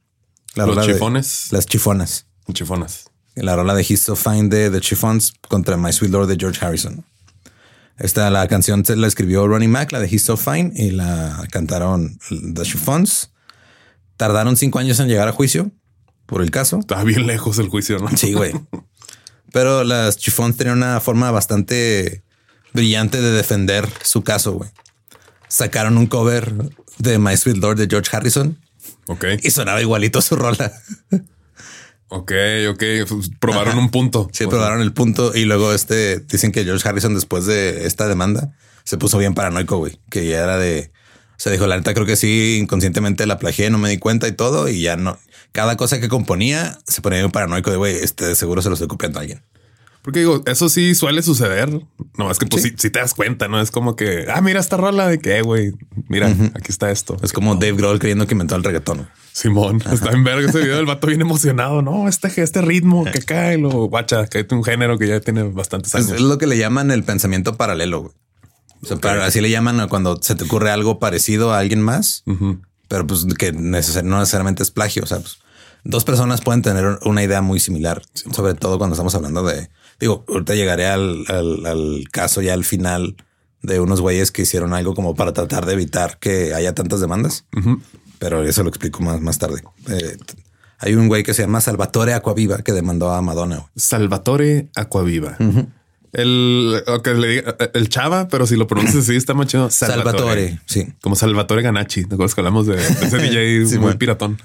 [0.55, 1.49] La Los de- chifones.
[1.53, 2.27] las chifonas.
[2.53, 3.05] Chifonas.
[3.35, 6.63] La rola de He's So Fine de The Chiffons contra My Sweet Lord de George
[6.65, 7.05] Harrison.
[7.99, 11.47] Esta, la canción se la escribió Ronnie Mac, la de He's So Fine, y la
[11.51, 13.31] cantaron The Chiffons.
[14.19, 15.71] Tardaron cinco años en llegar a juicio
[16.27, 16.81] por el caso.
[16.81, 18.09] Estaba bien lejos el juicio, ¿no?
[18.17, 18.53] Sí, güey.
[19.53, 22.25] Pero las Chiffons tenían una forma bastante
[22.73, 24.71] brillante de defender su caso, güey.
[25.49, 26.53] Sacaron un cover
[26.99, 28.59] de My Sweet Lord de George Harrison
[29.07, 29.25] Ok.
[29.43, 30.73] y sonaba igualito su rola.
[32.09, 32.33] Ok,
[32.71, 32.83] ok.
[33.41, 34.29] Probaron un punto.
[34.33, 38.55] Sí, probaron el punto y luego este dicen que George Harrison después de esta demanda
[38.85, 40.93] se puso bien paranoico, güey, que ya era de,
[41.31, 44.29] o sea, dijo, la neta creo que sí, inconscientemente la plagié, no me di cuenta
[44.29, 45.19] y todo, y ya no.
[45.53, 48.89] Cada cosa que componía se ponía un paranoico de, güey, este seguro se lo estoy
[48.89, 49.43] copiando a alguien.
[50.03, 51.71] Porque digo, eso sí suele suceder.
[52.19, 54.77] No, es que pues si, te das cuenta, no es como que, ah, mira esta
[54.77, 55.73] rola de que, güey,
[56.09, 57.17] mira, aquí está esto.
[57.23, 59.09] Es como Dave Grohl creyendo que inventó el reggaetón.
[59.33, 60.81] Simón está en verga ese video.
[60.81, 61.83] El vato bien emocionado.
[61.83, 65.95] No, este, este ritmo que cae lo guacha, que un género que ya tiene bastantes
[65.95, 66.11] años.
[66.11, 68.13] Es, lo que le llaman el pensamiento paralelo.
[68.83, 72.25] O sea, así le llaman cuando se te ocurre algo parecido a alguien más,
[72.89, 73.79] pero pues que no
[74.19, 75.05] necesariamente es plagio.
[75.05, 75.39] O sea, pues,
[75.85, 79.71] dos personas pueden tener una idea muy similar, sobre todo cuando estamos hablando de
[80.03, 83.15] Digo, ahorita llegaré al, al, caso ya al final
[83.63, 87.45] de unos güeyes que hicieron algo como para tratar de evitar que haya tantas demandas,
[88.19, 89.63] pero eso lo explico más, más tarde.
[89.89, 90.17] Eh,
[90.81, 93.65] hay un güey que se llama Salvatore Aquaviva que demandó a Madonna.
[93.77, 95.37] Salvatore Aquaviva.
[96.11, 99.71] El, le el chava, pero si lo pronuncias así está más chido.
[99.71, 100.59] Salvatore.
[100.67, 100.89] sí.
[101.01, 102.07] Como Salvatore Ganachi.
[102.07, 104.37] ¿Te acuerdas que hablamos de, ese DJ muy piratón?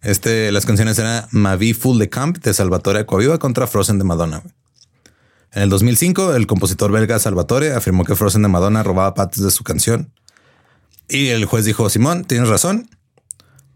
[0.00, 4.42] Este, las canciones eran Mavi Full de Camp de Salvatore Aquaviva contra Frozen de Madonna.
[5.52, 9.50] En el 2005, el compositor belga Salvatore afirmó que Frozen de Madonna robaba partes de
[9.50, 10.12] su canción.
[11.08, 12.90] Y el juez dijo, Simón, tienes razón,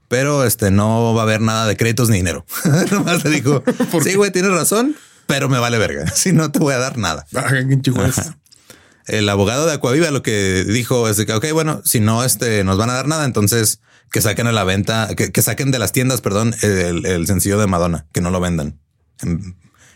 [0.09, 2.45] pero este no va a haber nada de créditos ni dinero.
[2.91, 3.63] Nomás le dijo,
[4.03, 4.95] sí, güey, tienes razón,
[5.27, 6.07] pero me vale verga.
[6.15, 7.27] Si no te voy a dar nada.
[9.07, 12.77] el abogado de Aquaviva lo que dijo es que, ok, bueno, si no este, nos
[12.77, 13.81] van a dar nada, entonces
[14.11, 18.07] que saquen a la venta, que, saquen de las tiendas, perdón, el, sencillo de Madonna,
[18.13, 18.79] que no lo vendan.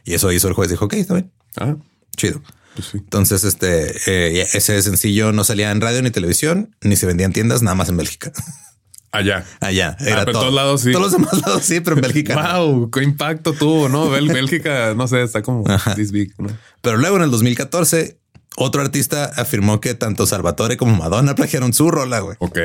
[0.06, 0.70] Y eso hizo el juez.
[0.70, 1.32] Dijo, ok, está bien.
[1.58, 1.76] Ah,
[2.16, 2.40] chido.
[2.74, 7.26] Pues Entonces, este, eh, ese sencillo no salía en radio ni televisión, ni se vendía
[7.26, 8.32] en tiendas, nada más en Bélgica.
[9.10, 9.44] Allá.
[9.60, 9.96] Allá.
[9.98, 10.92] Ah, Era todos lados sí.
[10.92, 12.58] Todos los demás lados sí, pero en Bélgica.
[12.58, 14.10] Wow, qué impacto tuvo, ¿no?
[14.10, 15.64] Bélgica, no sé, está como
[15.96, 16.34] this big,
[16.82, 18.20] Pero luego en el 2014,
[18.56, 22.36] otro artista afirmó que tanto Salvatore como Madonna plagiaron su rola, güey.
[22.40, 22.58] Ok.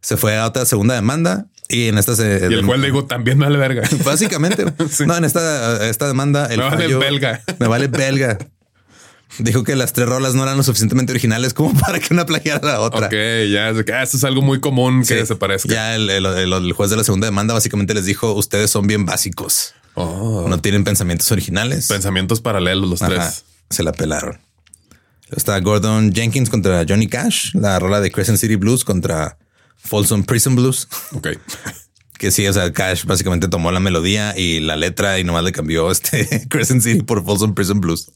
[0.00, 2.48] Se fue a otra segunda demanda y en esta se.
[2.50, 3.88] Y el cual le digo también me vale verga.
[4.04, 4.64] Básicamente.
[5.06, 6.46] No, en esta, esta demanda.
[6.46, 7.42] El me vale belga.
[7.58, 8.38] Me vale belga.
[9.38, 12.60] Dijo que las tres rolas no eran lo suficientemente originales como para que una plagiara
[12.60, 13.06] a la otra.
[13.06, 13.12] Ok,
[13.50, 15.72] ya ah, eso es algo muy común que se parezca.
[15.72, 19.74] Ya el, juez de la segunda demanda básicamente les dijo: Ustedes son bien básicos.
[19.94, 20.46] Oh.
[20.48, 21.88] No tienen pensamientos originales.
[21.88, 23.44] Pensamientos paralelos los tres.
[23.70, 24.38] Se la pelaron.
[25.34, 29.38] Está Gordon Jenkins contra Johnny Cash, la rola de Crescent City Blues contra
[29.82, 30.88] Folsom Prison Blues.
[31.12, 31.28] Ok.
[32.18, 35.52] que sí, o sea, Cash básicamente tomó la melodía y la letra y nomás le
[35.52, 38.12] cambió este Crescent City por Folsom Prison Blues.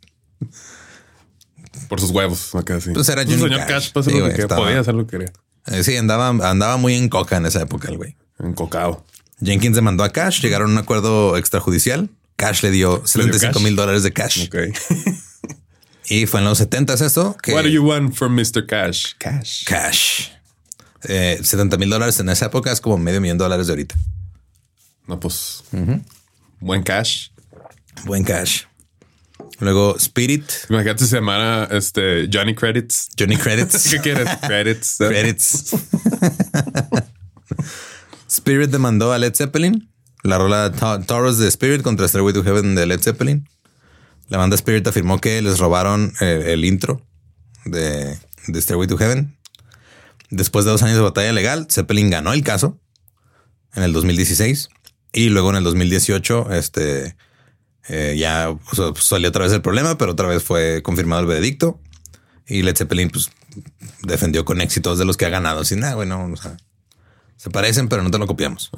[1.89, 2.91] Por sus huevos, acá sí.
[2.93, 5.33] Pues era pues señor Cash, pues lo que podía hacer lo que quería.
[5.67, 8.17] Eh, sí, andaba, andaba muy en coca en esa época el güey.
[8.39, 9.05] En cocao.
[9.43, 12.09] Jenkins demandó a Cash, llegaron a un acuerdo extrajudicial.
[12.37, 14.47] Cash le dio 75 mil dólares de cash.
[14.47, 14.57] Ok.
[16.09, 17.37] y fue en los 70 eso.
[17.43, 18.67] Que What do you want from Mr.
[18.67, 19.15] Cash?
[19.19, 19.65] Cash.
[19.65, 20.36] Cash.
[21.07, 23.95] 70 eh, mil dólares en esa época es como medio millón de dólares de ahorita.
[25.07, 25.63] No, pues
[26.61, 27.29] buen cash.
[28.05, 28.65] Buen cash.
[29.61, 30.45] Luego Spirit.
[30.69, 33.09] Imagínate se llamara este Johnny Credits.
[33.19, 33.89] Johnny Credits.
[33.91, 34.29] ¿Qué quieres?
[34.43, 34.97] Credits.
[34.99, 35.77] Credits.
[38.29, 39.91] Spirit demandó a Led Zeppelin.
[40.23, 40.73] La rola
[41.07, 43.49] Taurus de Spirit contra Stairway to Heaven de Led Zeppelin.
[44.29, 47.01] La banda Spirit afirmó que les robaron eh, el, intro
[47.65, 49.36] de, de Stairway to Heaven
[50.31, 52.81] Después de dos años de batalla legal, Zeppelin ganó el caso
[53.75, 54.69] en el 2016
[55.13, 57.17] y luego en el 2018 este,
[57.89, 58.57] eh, ya
[58.99, 61.81] salió otra vez el problema, pero otra vez fue confirmado el veredicto
[62.47, 63.31] y Led Zeppelin pues,
[64.03, 65.65] defendió con éxitos de los que ha ganado.
[65.65, 66.57] Sin nada, bueno, o sea,
[67.37, 68.71] se parecen, pero no te lo copiamos.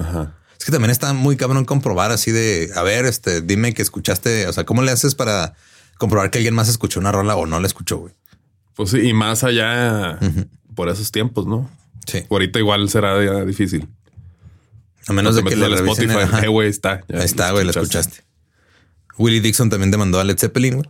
[0.58, 4.46] Es que también está muy cabrón comprobar así de, a ver, este, dime que escuchaste,
[4.48, 5.54] o sea, ¿cómo le haces para
[5.98, 8.14] comprobar que alguien más escuchó una rola o no la escuchó, güey?
[8.74, 10.18] Pues sí, y más allá,
[10.78, 11.68] por esos tiempos, ¿no?
[12.06, 12.22] Sí.
[12.30, 13.88] Ahorita igual será difícil.
[15.08, 17.00] A menos de que le Spotify, eh, güey, está.
[17.12, 18.20] Ahí está, güey, lo escuchaste.
[19.16, 20.88] Willie Dixon también demandó a Led Zeppelin, güey.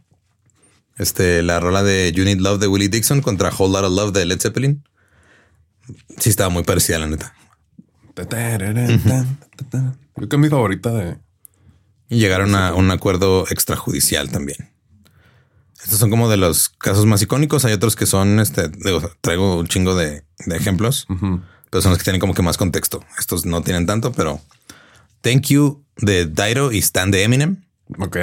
[0.98, 4.12] Este, la rola de You Need Love de Willie Dixon contra Whole Lot of Love
[4.12, 4.85] de Led Zeppelin.
[6.18, 7.35] Sí, estaba muy parecida, la neta.
[10.16, 11.16] Creo que es mi favorita de.
[12.11, 14.67] Y llegaron a un acuerdo extrajudicial también.
[15.82, 17.64] Estos son como de los casos más icónicos.
[17.64, 18.70] Hay otros que son, este,
[19.20, 21.06] traigo un chingo de, ejemplos,
[21.70, 23.04] pero son los que tienen como que más contexto.
[23.18, 24.40] Estos no tienen tanto, pero
[25.20, 27.64] Thank You de Dairo y Stan de Eminem.
[27.98, 28.16] Ok.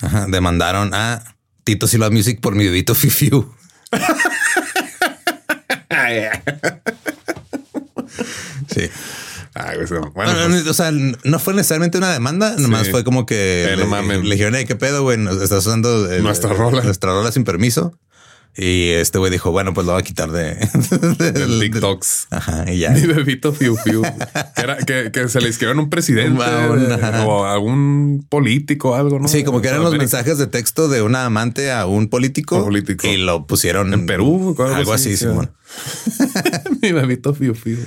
[0.00, 3.54] Ajá, demandaron a Tito Silva Music por mi bebito Fifiu.
[8.74, 8.90] sí.
[9.52, 14.76] Pues o sea, no fue necesariamente una demanda, nomás fue como que le, dijeron, qué
[14.76, 17.98] pedo, güey, estás usando nuestra rola, nuestra rola sin permiso.
[18.54, 20.56] Y este güey dijo, bueno, pues lo voy a quitar de,
[21.32, 22.26] del- TikToks.
[22.30, 22.90] Ajá, y ya.
[22.90, 24.02] Mi bebito Fiu Fiu.
[24.02, 26.42] Que, era, que, que se le escribieron un presidente
[27.02, 27.24] ajá.
[27.24, 29.28] o a algún político algo, ¿no?
[29.28, 32.68] Sí, como que eran los mensajes de texto de una amante a un político,
[33.04, 35.24] y lo pusieron En Perú, algo algo así, así, sí.
[35.28, 35.50] Simón.
[36.82, 37.78] Mi bebito Fiu Fiu.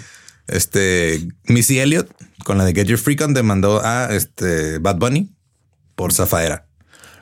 [0.47, 2.09] Este Missy Elliott
[2.43, 5.31] con la de Get Your Freak On demandó a este Bad Bunny
[5.95, 6.67] por zafaera.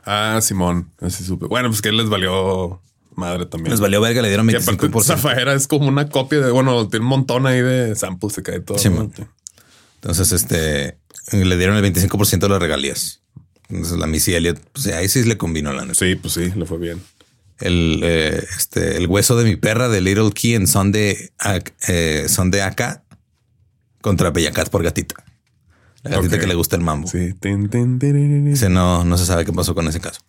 [0.05, 0.91] Ah, Simón.
[0.99, 1.47] Así supe.
[1.47, 2.81] Bueno, pues que les valió
[3.15, 3.71] madre también.
[3.71, 5.03] Les valió verga, le dieron Que aparte, 25%.
[5.03, 8.59] Zafaera es como una copia de, bueno, tiene un montón ahí de samples, se cae
[8.59, 8.77] todo.
[9.95, 10.97] Entonces, este
[11.31, 13.21] le dieron el 25% de las regalías.
[13.69, 15.95] Entonces, la Missy Elliott, pues ahí sí le combinó la neta.
[15.95, 17.01] Sí, pues sí, le fue bien.
[17.59, 21.31] El, eh, este, el hueso de mi perra de Little Key en son de,
[21.87, 23.03] eh, son de acá
[24.03, 25.15] contra Bellacat por gatita.
[26.03, 27.07] La gatita que le gusta el mambo.
[27.07, 27.33] Sí.
[28.69, 30.19] No, no se sabe qué pasó con ese caso.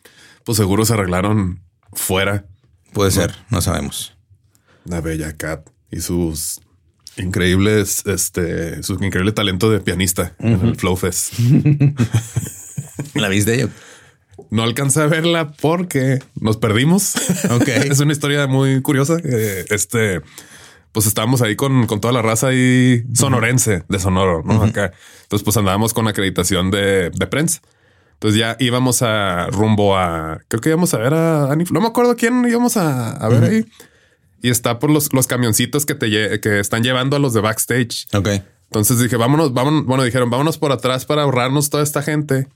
[0.45, 1.61] Pues seguro se arreglaron
[1.93, 2.47] fuera
[2.93, 4.17] Puede ser, no sabemos.
[4.85, 6.61] la Bella Cat y sus
[7.17, 11.33] increíbles, este, su increíble talento de pianista en el Flow Fest.
[13.15, 13.69] ¿La viste yo?
[14.51, 17.15] No alcancé a verla porque nos perdimos.
[17.51, 17.67] Ok.
[17.69, 19.17] es una historia muy curiosa.
[19.25, 20.21] Eh, Este,
[20.95, 24.63] pues estábamos ahí con, con toda la raza ahí sonorense de Sonoro, ¿no?
[24.63, 24.93] Acá.
[25.25, 27.61] Entonces, pues andábamos con acreditación de, de prensa.
[28.15, 31.89] Entonces ya íbamos a rumbo a, creo que íbamos a ver a Dani, no me
[31.89, 33.67] acuerdo quién íbamos a, a ver ahí.
[34.41, 38.07] Y está por los, los camioncitos que te que están llevando a los de backstage.
[38.15, 38.29] Ok.
[38.67, 42.47] Entonces dije, vámonos, vámonos, bueno, dijeron, vámonos por atrás para ahorrarnos toda esta gente.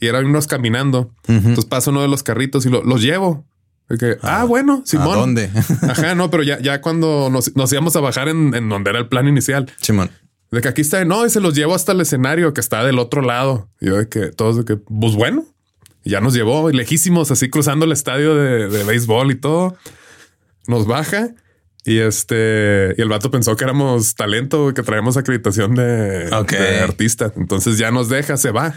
[0.00, 1.10] Y eran unos caminando.
[1.26, 3.46] Entonces paso uno de los carritos y lo- los llevo.
[3.98, 5.12] Que, ah, bueno, Simón.
[5.12, 5.50] ¿A dónde?
[5.82, 8.98] Ajá, no, pero ya, ya cuando nos, nos íbamos a bajar en, en donde era
[8.98, 10.10] el plan inicial, Simón.
[10.50, 12.98] de que aquí está, no, y se los llevo hasta el escenario que está del
[12.98, 13.68] otro lado.
[13.80, 15.44] Y yo de que todos de que, pues bueno,
[16.02, 19.76] y ya nos llevó lejísimos, así cruzando el estadio de, de béisbol y todo.
[20.66, 21.30] Nos baja
[21.86, 26.28] y este, y el vato pensó que éramos talento, que traíamos acreditación de,
[26.82, 27.32] artista.
[27.36, 28.74] Entonces ya nos deja, se va.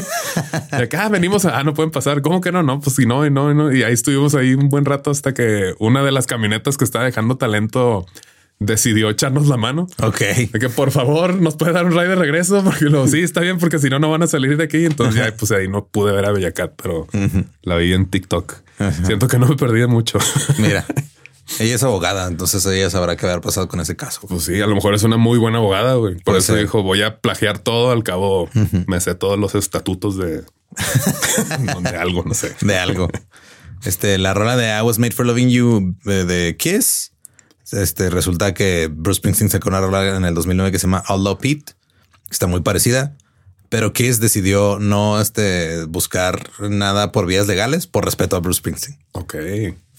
[0.72, 2.22] y acá venimos a, ah, no pueden pasar.
[2.22, 2.62] ¿Cómo que no?
[2.62, 3.70] No, pues si no, y no, y no.
[3.70, 7.04] Y ahí estuvimos ahí un buen rato hasta que una de las camionetas que estaba
[7.04, 8.06] dejando talento
[8.60, 9.86] decidió echarnos la mano.
[10.02, 10.20] Ok.
[10.50, 13.42] De que por favor nos puede dar un ride de regreso, porque lo sí está
[13.42, 14.86] bien, porque si no, no van a salir de aquí.
[14.86, 17.06] Entonces ya pues ahí no pude ver a Bellacat, pero
[17.60, 18.54] la vi en TikTok.
[19.04, 20.18] Siento que no me perdí de mucho.
[20.58, 20.86] Mira,
[21.58, 24.20] ella es abogada, entonces ella sabrá qué haber pasado con ese caso.
[24.28, 26.16] Pues sí, a lo mejor es una muy buena abogada, güey.
[26.16, 27.90] Por eso dijo, voy a plagiar todo.
[27.90, 28.48] Al cabo,
[28.86, 30.42] me sé todos los estatutos de,
[31.82, 32.54] de algo, no sé.
[32.60, 33.08] de algo.
[33.84, 37.12] Este, la rola de I Was Made for Loving You de Kiss.
[37.72, 41.22] Este resulta que Bruce Springsteen sacó una rola en el 2009 que se llama All
[41.22, 43.14] Love Pete, que está muy parecida,
[43.68, 48.98] pero Kiss decidió no este, buscar nada por vías legales por respeto a Bruce Springsteen.
[49.12, 49.34] Ok.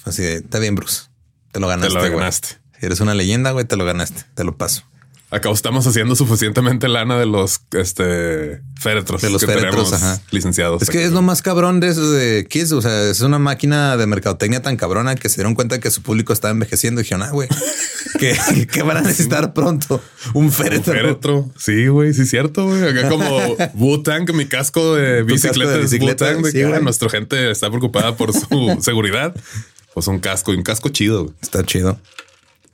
[0.03, 1.08] Así de, está bien, Bruce,
[1.51, 1.99] te lo ganaste.
[1.99, 2.47] Te lo ganaste.
[2.79, 4.83] Si eres una leyenda, güey, te lo ganaste, te lo paso.
[5.31, 10.19] Acá estamos haciendo suficientemente lana de los este féretros De los que féretros, ajá.
[10.31, 10.81] licenciados.
[10.81, 11.05] Es que aquí.
[11.05, 12.71] es lo más cabrón de eso de Kiss.
[12.71, 16.01] O sea, es una máquina de mercadotecnia tan cabrona que se dieron cuenta que su
[16.01, 17.47] público estaba envejeciendo y dijeron, ah, güey,
[18.19, 20.01] que, que van a necesitar pronto
[20.33, 20.93] un féretro.
[20.93, 21.51] féretro.
[21.59, 22.87] Sí, güey, sí cierto, güey.
[22.87, 23.27] Acá como
[23.75, 28.17] Wu-Tang, mi casco de Tu casco bicicleta es bicicleta, Wu-Tang, sí, nuestra gente está preocupada
[28.17, 29.35] por su seguridad.
[29.93, 31.23] Pues un casco y un casco chido.
[31.25, 31.35] güey.
[31.41, 31.99] Está chido.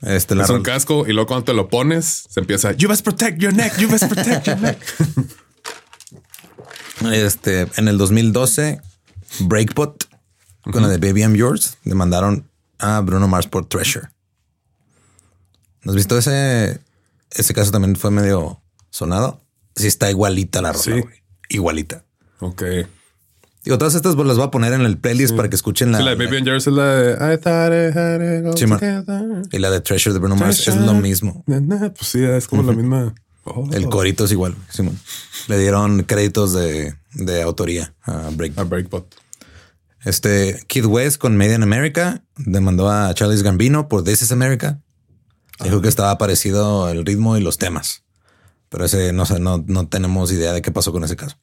[0.02, 3.38] Este, Es un casco y luego cuando te lo pones, se empieza You must protect
[3.40, 4.78] your neck, you must protect your neck.
[7.12, 8.80] este, en el 2012,
[9.40, 10.08] Breakbot
[10.70, 12.48] con la de Baby I'm Yours demandaron
[12.78, 14.08] a Bruno Mars por Treasure.
[15.82, 16.80] ¿No has visto ese?
[17.30, 19.40] Ese caso también fue medio sonado.
[19.76, 20.92] Sí, está igualita la rola, Sí.
[21.48, 22.04] Igualita.
[22.40, 22.62] ok.
[23.66, 26.04] Digo, todas estas las voy a poner en el playlist para que escuchen la, Sí,
[26.04, 28.64] la de Baby and Yours es la de I thought it had it all Sí,
[28.66, 28.78] man.
[28.78, 29.42] together.
[29.50, 31.44] y la de Treasure de Bruno Mars es lo mismo.
[31.46, 33.12] Pues sí, es como la misma.
[33.42, 34.54] Oh, El corito es igual.
[34.70, 34.98] Simón.
[35.48, 38.56] Le dieron créditos de, de autoría a Break.
[38.58, 39.12] A Breakbot.
[40.04, 44.80] Este Kid West con Made in America demandó a Charles Gambino por This is America.
[45.62, 48.04] Dijo que estaba parecido el ritmo y los temas,
[48.68, 51.36] pero ese no no, no tenemos idea de qué pasó con ese caso.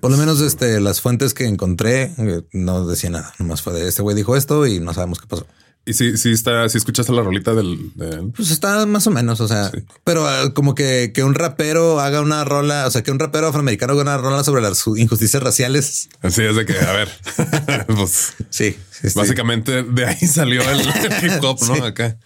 [0.00, 3.32] Por lo menos este, las fuentes que encontré eh, no decían nada.
[3.38, 5.46] Nomás fue de este güey dijo esto y no sabemos qué pasó.
[5.86, 9.40] Y sí, sí está, si escuchaste la rolita del, del- Pues está más o menos,
[9.40, 9.72] o sea,
[10.04, 13.48] pero ah, como que, que un rapero haga una rola, o sea, que un rapero
[13.48, 16.10] afroamericano haga una rola sobre las injusticias raciales.
[16.20, 17.08] Así es de que, a ver,
[17.86, 19.18] pues Sí, sí, sí.
[19.18, 20.80] básicamente de ahí salió el,
[21.22, 21.82] el hip hop, ¿no?
[21.84, 22.18] Acá.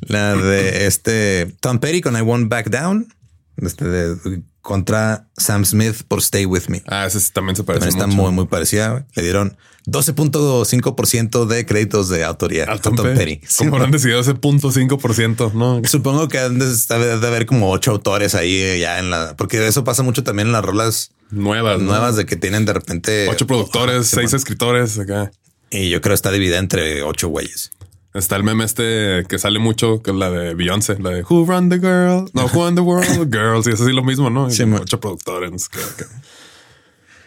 [0.00, 3.12] La de este Tom Petty con I Won't Back Down.
[3.56, 6.82] Este de- contra Sam Smith por Stay With Me.
[6.88, 7.86] Ah, ese también se parece.
[7.86, 9.06] También está muy, muy parecida.
[9.14, 9.56] Le dieron
[9.86, 13.40] 12.5% de créditos de autoría a Tom, Petty.
[13.56, 15.54] ¿Cómo habrán decidido ese punto 5%?
[15.54, 19.34] No, supongo que han de, de haber como ocho autores ahí eh, ya en la,
[19.38, 23.26] porque eso pasa mucho también en las rolas nuevas, nuevas de que tienen de repente
[23.30, 25.30] ocho productores, seis escritores acá.
[25.70, 27.70] Y yo creo que está dividida entre ocho güeyes.
[28.14, 31.44] Está el meme este que sale mucho, que es la de Beyoncé, la de Who
[31.46, 34.50] Run the Girl, no Who Run the World, Girls, y es así lo mismo, ¿no?
[34.50, 35.68] Sí, ocho productores.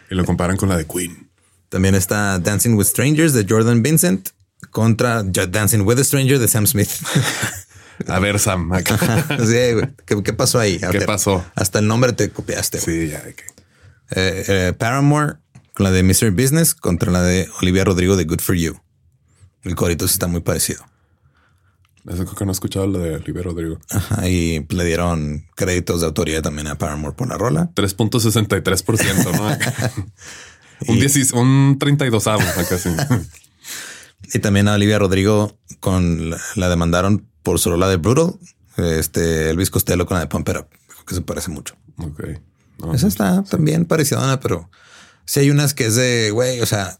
[0.09, 1.29] Y lo comparan con la de Queen.
[1.69, 4.29] También está Dancing with Strangers de Jordan Vincent
[4.71, 6.89] contra Dancing with a Stranger de Sam Smith.
[8.07, 8.71] a ver, Sam.
[9.45, 10.79] sí, ¿Qué, pasó ahí?
[10.91, 11.45] ¿Qué pasó?
[11.55, 12.79] Hasta el nombre te copiaste.
[12.79, 13.19] Sí, ya.
[13.19, 13.33] Okay.
[14.11, 15.35] Eh, eh, Paramore
[15.73, 16.31] con la de Mr.
[16.31, 18.81] Business contra la de Olivia Rodrigo de Good for You.
[19.63, 20.83] El corito está muy parecido.
[22.07, 23.79] Eso creo que no he escuchado lo de Olivia Rodrigo.
[23.89, 27.69] Ajá, y le dieron créditos de autoría también a Paramore por la rola.
[27.75, 30.05] 3.63%, ¿no?
[30.87, 32.89] un, y, un 32 acá sí.
[34.33, 38.33] y también a Olivia Rodrigo con la, demandaron por su rola de Brutal.
[38.77, 40.67] Este Elvis Costello con la de Pump It Up,
[41.05, 41.75] que se parece mucho.
[41.97, 42.23] Ok.
[42.95, 44.71] Esa está también parecida, pero
[45.25, 46.99] si hay unas que es de, güey, o sea,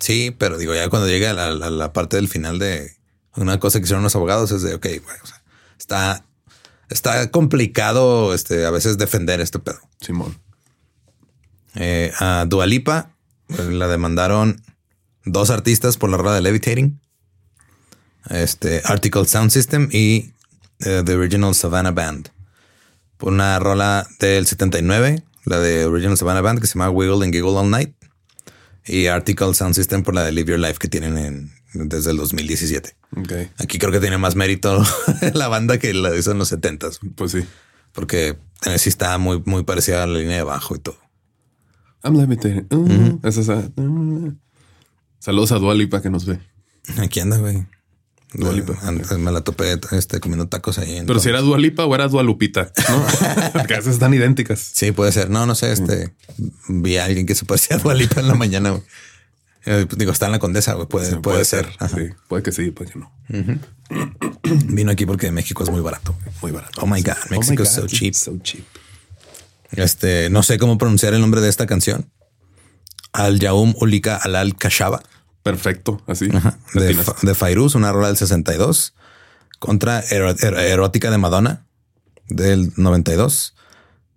[0.00, 2.96] sí, pero digo, ya cuando llega a la, parte del final de
[3.36, 5.42] una cosa que hicieron los abogados es de, ok, güey, o sea,
[5.78, 6.24] está,
[6.88, 9.80] está complicado este, a veces defender este pedo.
[10.00, 10.38] Simón.
[11.76, 13.14] Eh, a Dualipa
[13.48, 14.60] eh, la demandaron
[15.24, 17.00] dos artistas por la rueda de Levitating,
[18.28, 20.32] este Article Sound System y
[20.80, 22.30] eh, The Original Savannah Band.
[23.16, 27.32] Por una rola del 79 la de Original Savannah Band que se llama Wiggle and
[27.32, 27.94] Giggle All Night
[28.86, 32.16] y Article Sound System por la de Live Your Life que tienen en, desde el
[32.16, 32.96] 2017.
[33.22, 33.50] Okay.
[33.58, 34.84] Aquí creo que tiene más mérito
[35.34, 37.44] la banda que la hizo en los 70 Pues sí.
[37.92, 38.36] Porque
[38.76, 40.98] sí está muy, muy parecida a la línea de bajo y todo.
[42.02, 42.66] I'm levitating.
[42.70, 44.36] Uh, uh,
[45.18, 46.40] saludos a Dualipa que nos ve.
[46.98, 47.66] Aquí anda, güey.
[48.32, 48.78] Dualipa.
[49.18, 51.02] Me la topé este, comiendo tacos ahí.
[51.06, 53.06] Pero si era Dualipa o era Dualupita, ¿no?
[53.52, 54.60] Porque a veces están idénticas.
[54.72, 55.30] Sí, puede ser.
[55.30, 55.72] No, no sé.
[55.72, 56.14] Este
[56.68, 58.80] vi a alguien que se parecía a Dualipa en la mañana.
[59.66, 60.86] Eh, pues, digo, está en la condesa, güey.
[60.86, 61.68] Puede, puede, ser.
[61.94, 63.12] Sí, puede que sí, puede que no.
[64.66, 66.14] Vino aquí porque México es muy barato.
[66.40, 66.80] Muy barato.
[66.82, 67.14] Oh my God.
[67.26, 68.14] Oh México es so cheap.
[68.14, 68.64] So cheap.
[69.72, 72.10] Este, no sé cómo pronunciar el nombre de esta canción.
[73.12, 75.02] Al Yaum Ulika Alal Kashaba.
[75.42, 76.28] Perfecto, así.
[76.74, 78.94] De, de Fairuz, una rola del 62
[79.58, 81.66] contra Erótica de Madonna
[82.28, 83.54] del 92.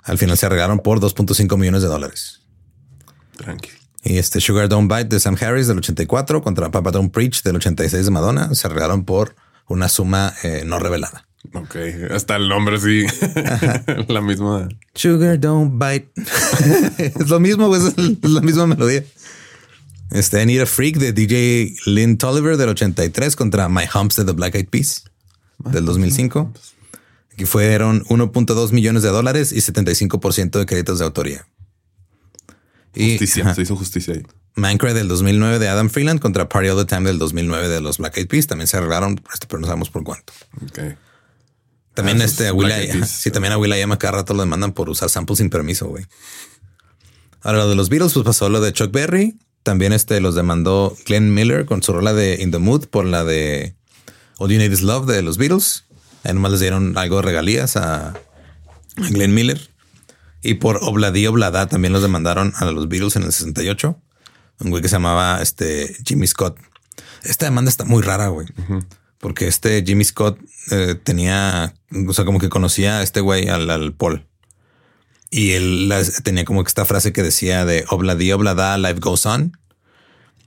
[0.03, 2.41] Al final se arreglaron por 2.5 millones de dólares.
[3.38, 3.78] Tranquilo.
[4.03, 7.55] Y este Sugar Don't Bite de Sam Harris del 84 contra Papa Don't Preach del
[7.55, 9.36] 86 de Madonna se arreglaron por
[9.67, 11.26] una suma eh, no revelada.
[11.53, 11.76] Ok,
[12.11, 13.05] hasta el nombre sí.
[14.07, 14.67] la misma.
[14.95, 16.11] Sugar Don't Bite.
[16.97, 19.03] es lo mismo, es la misma melodía.
[20.14, 24.32] Este, Need a Freak de DJ Lynn Tolliver del 83 contra My Humps de The
[24.34, 25.05] Black Eyed Peas
[25.57, 26.53] del 2005.
[27.36, 31.47] Que fueron 1.2 millones de dólares y 75% de créditos de autoría.
[32.95, 34.24] Justicia, se hizo justicia ahí.
[34.55, 37.97] Minecraft del 2009 de Adam Freeland contra Party All the Time del 2009 de los
[37.97, 38.45] Black Eyed Peas.
[38.45, 40.32] También se arreglaron, pero no sabemos por cuánto.
[41.95, 45.39] También ah, este, a sí, también a Will.i.am cada rato lo demandan por usar samples
[45.39, 46.05] sin permiso, güey.
[47.41, 50.95] Ahora lo de los Beatles, pues pasó lo de Chuck Berry, también este los demandó
[51.05, 53.76] Glenn Miller con su rola de In the Mood por la de
[54.38, 55.86] All You Need Is Love de los Beatles.
[56.24, 58.14] Ahí nomás les dieron algo de regalías a,
[58.95, 59.70] Glenn Miller.
[60.41, 63.97] Y por Obladi Oblada también los demandaron a los Beatles en el 68.
[64.59, 66.57] Un güey que se llamaba este Jimmy Scott.
[67.24, 68.47] Esta demanda está muy rara, güey.
[69.20, 70.38] Porque este Jimmy Scott
[70.72, 71.74] eh, tenía,
[72.07, 74.28] o sea, como que conocía a este güey, al, al Paul.
[75.34, 79.57] Y él tenía como que esta frase que decía de obladi oblada, life goes on.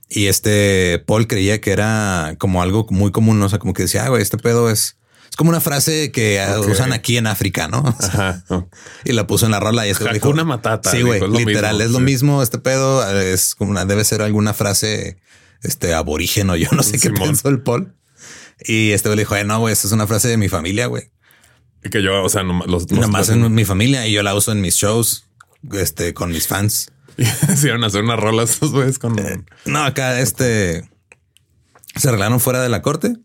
[0.07, 4.05] Y este Paul creía que era como algo muy común, o sea, como que decía,
[4.05, 4.95] ah, güey, este pedo es,
[5.29, 7.83] es como una frase que usan aquí en África, ¿no?
[9.03, 10.89] Y la puso en la rola y es como una matata.
[10.89, 12.41] Sí, güey, literal, es lo mismo.
[12.41, 15.17] Este pedo es como una, debe ser alguna frase
[15.63, 17.93] este aborigen o yo no sé qué pensó el Paul.
[18.61, 21.11] Y este güey le dijo, no, güey, esta es una frase de mi familia, güey
[21.81, 24.61] que yo, o sea, los, Nada más en mi familia y yo la uso en
[24.61, 25.25] mis shows,
[25.71, 26.91] este, con mis fans.
[27.17, 29.17] Hicieron hacer unas rolas esos güeyes con.
[29.19, 30.87] Eh, no, acá este
[31.95, 33.15] se arreglaron fuera de la corte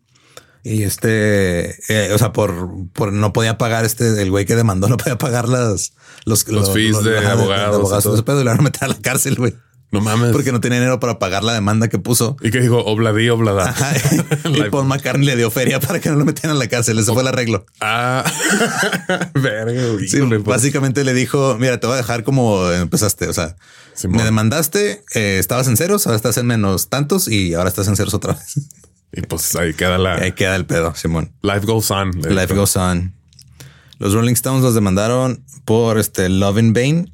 [0.64, 4.88] y este, eh, o sea, por, por no podía pagar este, el güey que demandó
[4.88, 5.92] no podía pagar las,
[6.24, 7.48] los, los, fees de, abogados.
[7.48, 9.54] De, abogados, y le van a meter a la cárcel, güey.
[9.92, 10.32] No mames.
[10.32, 12.36] Porque no tenía dinero para pagar la demanda que puso.
[12.40, 13.74] Y que dijo obladí, oblada.
[14.44, 16.98] Y Paul McCartney le dio feria para que no lo metieran a la cárcel.
[16.98, 17.66] Ese fue el arreglo.
[17.80, 18.24] Ah,
[19.34, 19.82] verga.
[20.08, 20.44] Sí, pues.
[20.44, 23.28] básicamente le dijo, mira, te voy a dejar como empezaste.
[23.28, 23.56] O sea,
[23.94, 24.16] Simón.
[24.16, 27.96] me demandaste, eh, estabas en ceros, ahora estás en menos tantos y ahora estás en
[27.96, 28.60] ceros otra vez.
[29.12, 31.32] Y pues ahí queda la Ahí queda el pedo, Simón.
[31.42, 32.12] life goes on.
[32.22, 33.12] Life goes on.
[33.98, 37.11] Los Rolling Stones los demandaron por este Love in Vain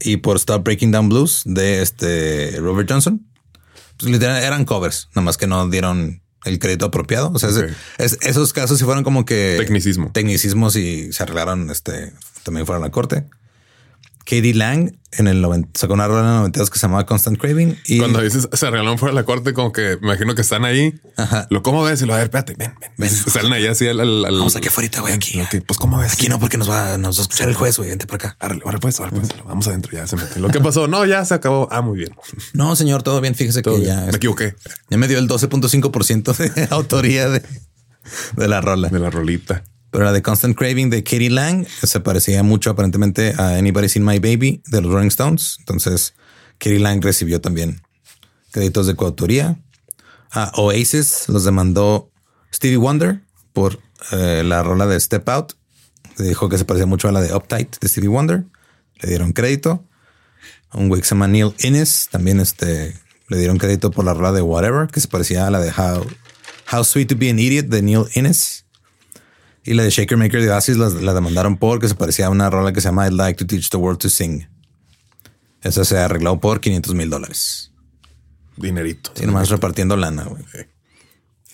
[0.00, 3.26] y por Stop Breaking Down Blues de este Robert Johnson.
[3.98, 7.30] Pues literal eran covers, nada más que no dieron el crédito apropiado.
[7.34, 7.50] O sea,
[7.98, 10.10] es- esos casos sí fueron como que Tecnicismo.
[10.12, 11.70] tecnicismos y se arreglaron.
[11.70, 12.12] Este
[12.44, 13.26] también fueron a la corte.
[14.30, 17.36] Katie Lang en el 90, sacó una rola en el 92 que se llamaba Constant
[17.36, 20.42] Craving y Cuando dices se arreglaron fuera de la corte, como que me imagino que
[20.42, 20.94] están ahí.
[21.16, 21.48] Ajá.
[21.50, 23.10] Lo cómo ves y lo a ver, espérate, ven, ven, ven.
[23.10, 25.40] Salen ahí así al, al- al- vamos aquí afuera, güey, aquí.
[25.40, 26.12] Ok, pues cómo ves.
[26.12, 27.90] Aquí no, porque nos va, nos va a escuchar el juez, güey.
[27.90, 28.36] Vente por acá.
[28.38, 30.38] Ahora pues, ahora pues, vamos adentro, ya se mete.
[30.38, 31.66] Lo que pasó, no, ya se acabó.
[31.72, 32.14] Ah, muy bien.
[32.52, 33.34] No, señor, todo bien.
[33.34, 33.96] Fíjese Todo que bien.
[33.96, 34.54] ya Me equivoqué
[34.90, 37.42] Ya me dio el 12.5% de autoría de,
[38.36, 38.88] de la rola.
[38.90, 39.64] de la rolita.
[39.90, 44.04] Pero la de Constant Craving de Katie Lang se parecía mucho aparentemente a Anybody Seen
[44.04, 45.56] My Baby de los Rolling Stones.
[45.58, 46.14] Entonces,
[46.58, 47.82] Katie Lang recibió también
[48.52, 49.58] créditos de coautoría.
[50.30, 52.10] A Oasis los demandó
[52.54, 53.22] Stevie Wonder
[53.52, 53.80] por
[54.12, 55.54] eh, la rola de Step Out.
[56.18, 58.44] Le dijo que se parecía mucho a la de Uptight de Stevie Wonder.
[59.00, 59.84] Le dieron crédito.
[60.70, 62.94] A un güey que se llama Neil Innes también este,
[63.28, 66.06] le dieron crédito por la rola de Whatever, que se parecía a la de How,
[66.72, 68.66] How Sweet to Be an Idiot de Neil Innes.
[69.70, 72.50] Y la de Shaker Maker de Oasis la, la demandaron porque se parecía a una
[72.50, 74.48] rola que se llama I'd Like to Teach the World to Sing.
[75.62, 77.70] Esa se arregló por 500 mil dólares.
[78.56, 79.12] Dinerito.
[79.22, 80.42] Y nomás repartiendo lana, güey.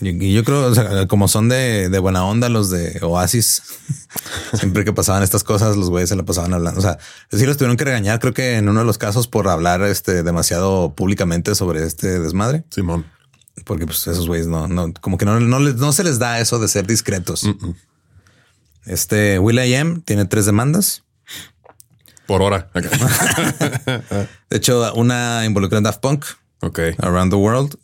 [0.01, 3.63] Y, y yo creo, o sea, como son de, de buena onda los de Oasis,
[4.55, 6.79] siempre que pasaban estas cosas, los güeyes se la pasaban hablando.
[6.79, 6.99] O sea,
[7.31, 10.23] sí los tuvieron que regañar, creo que en uno de los casos por hablar este
[10.23, 13.07] demasiado públicamente sobre este desmadre, Simón.
[13.65, 16.41] porque pues esos güeyes no, no, como que no, no, les- no se les da
[16.41, 17.49] eso de ser discretos.
[18.87, 21.03] I Am tiene tres demandas.
[22.27, 22.71] Por hora.
[24.51, 26.25] De hecho, una involucra a Daft Punk,
[26.61, 26.81] ok.
[26.99, 27.79] Around the World,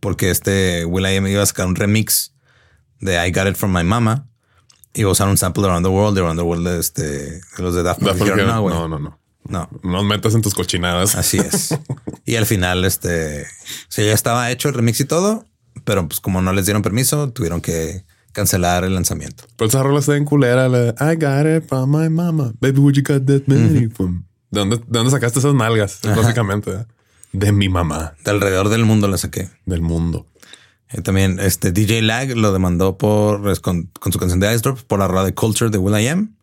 [0.00, 2.32] porque este Will I Am iba a sacar un remix
[3.00, 4.28] de I Got It From My Mama.
[4.94, 7.02] Iba a usar un sample de Around the World, de Around the World de este,
[7.02, 8.10] de los de Daft Punk.
[8.10, 9.18] Daft Punk, Dijeron, no, no, no, no.
[9.82, 11.16] No, metas en tus cochinadas.
[11.16, 11.76] así es.
[12.24, 13.46] y al final, este,
[13.88, 15.44] sí, ya estaba hecho el remix y todo,
[15.84, 19.44] pero pues como no les dieron permiso, tuvieron que cancelar el lanzamiento.
[19.56, 20.68] Pero esa rola está en culera.
[20.68, 22.52] La, I got it from my mama.
[22.60, 24.24] Baby, would you got that money from?
[24.50, 26.00] ¿De dónde, ¿De dónde sacaste esas nalgas?
[26.02, 26.70] Básicamente.
[26.70, 26.86] ¿eh?
[27.32, 28.14] De mi mamá.
[28.24, 29.48] De alrededor del mundo la saqué.
[29.64, 30.26] Del mundo.
[30.90, 34.80] Eh, también este DJ Lag lo demandó por con, con su canción de Ice Drop
[34.80, 36.36] por la rola de Culture de Will I Am.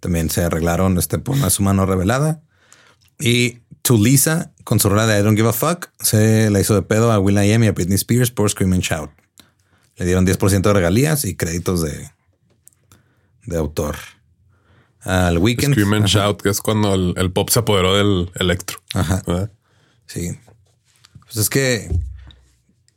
[0.00, 2.42] También se arreglaron este por una su mano revelada.
[3.18, 6.82] Y Tulisa con su rola de I Don't Give a Fuck se la hizo de
[6.82, 9.10] pedo a Will I Am y a Britney Spears por Scream and Shout.
[9.96, 12.10] Le dieron 10% de regalías y créditos de,
[13.46, 13.96] de autor.
[15.00, 15.74] Al Weekend.
[15.74, 18.78] Scream and Shout, que es cuando el, el pop se apoderó del electro.
[18.94, 19.22] Ajá.
[19.26, 19.52] ¿verdad?
[20.06, 20.38] Sí.
[21.20, 21.90] Pues es que,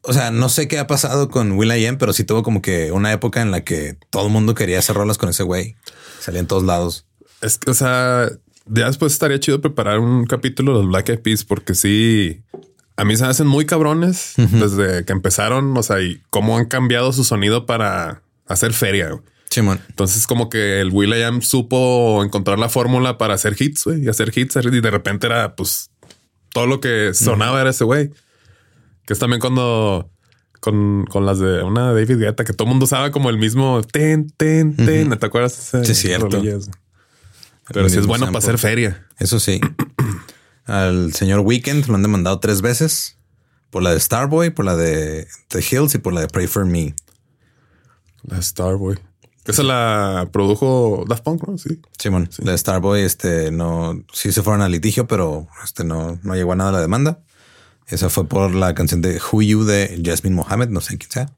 [0.01, 2.61] o sea, no sé qué ha pasado con Will I Am, pero sí tuvo como
[2.61, 5.75] que una época en la que todo el mundo quería hacer rolas con ese güey.
[6.19, 7.05] Salía en todos lados.
[7.41, 8.29] Es que, o sea,
[8.65, 12.41] ya después estaría chido preparar un capítulo de los Black Eyed Peas porque sí,
[12.97, 16.65] a mí se me hacen muy cabrones desde que empezaron, o sea, y cómo han
[16.65, 19.09] cambiado su sonido para hacer feria.
[19.11, 19.23] güey.
[19.49, 19.79] Simón.
[19.87, 24.31] Entonces, como que el Will.i.am supo encontrar la fórmula para hacer hits güey, y hacer
[24.35, 24.57] hits.
[24.57, 25.91] Y de repente era pues
[26.51, 28.09] todo lo que sonaba era ese güey.
[29.05, 30.09] Que es también cuando
[30.59, 33.81] con, con las de una David Guetta que todo el mundo usaba como el mismo
[33.83, 35.17] ten, ten, ten.
[35.17, 35.53] ¿Te acuerdas?
[35.53, 36.29] Sí, es cierto.
[36.29, 36.69] Rolillas?
[37.71, 39.05] Pero sí es bueno para hacer feria.
[39.19, 39.61] Eso sí.
[40.67, 43.17] Al señor Weekend lo han demandado tres veces
[43.69, 46.65] por la de Starboy, por la de The Hills y por la de Pray for
[46.65, 46.93] Me.
[48.23, 48.99] La Starboy.
[49.45, 51.57] Esa la produjo Daft Punk, ¿no?
[51.57, 51.79] Sí.
[51.97, 56.35] Simón, la de Starboy, este no, sí se fueron al litigio, pero este no, no
[56.35, 57.21] llegó a nada la demanda.
[57.87, 61.31] Esa fue por la canción de Who You de Jasmine Mohammed, no sé quién sea.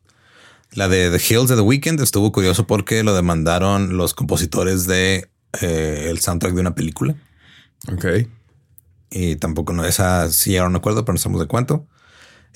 [0.72, 5.30] La de The Hills de The Weeknd estuvo curioso porque lo demandaron los compositores de
[5.62, 7.16] eh, el soundtrack de una película
[7.88, 8.06] Ok.
[9.12, 11.88] Y tampoco no, esa sí llegaron a un acuerdo, pero no sabemos de cuánto.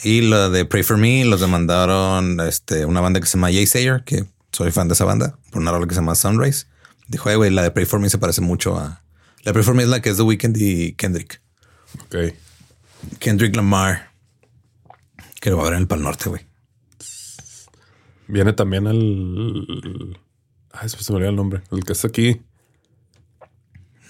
[0.04, 3.66] Y la de Pray for Me los demandaron este, una banda que se llama Jay
[3.68, 6.66] Sayer, que soy fan de esa banda, por una rola que se llama Sunrise.
[7.08, 9.04] Dijo, "Eh, güey, la de Pray for Me se parece mucho a.
[9.43, 11.41] La Pray for Me es la que es The Weeknd y Kendrick.
[12.06, 12.16] Ok.
[13.20, 14.12] Kendrick Lamar.
[15.41, 16.45] Que lo va a ver en el Pal Norte, güey.
[18.28, 20.18] Viene también el.
[20.72, 21.62] Ay, se me olvidó el nombre.
[21.72, 22.41] El que está aquí.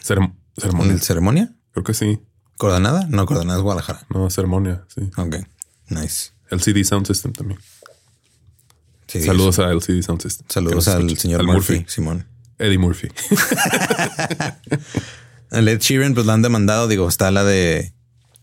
[0.04, 0.94] Cerem- ¿En ceremonia.
[0.94, 1.56] el ceremonia?
[1.72, 2.20] Creo que sí.
[2.64, 3.06] ¿Coordenada?
[3.10, 4.06] No, coordenada es Guadalajara.
[4.08, 5.02] No, ceremonia, sí.
[5.18, 5.36] Ok,
[5.90, 6.32] nice.
[6.50, 7.60] LCD Sound System también.
[9.06, 10.48] Sí, Saludos a LCD Sound System.
[10.48, 11.22] Saludos al escucha.
[11.24, 12.26] señor Al Murphy, Simón.
[12.60, 13.10] Eddie Murphy.
[15.52, 16.88] El Ed Sheeran, pues la han demandado.
[16.88, 17.92] Digo, está la de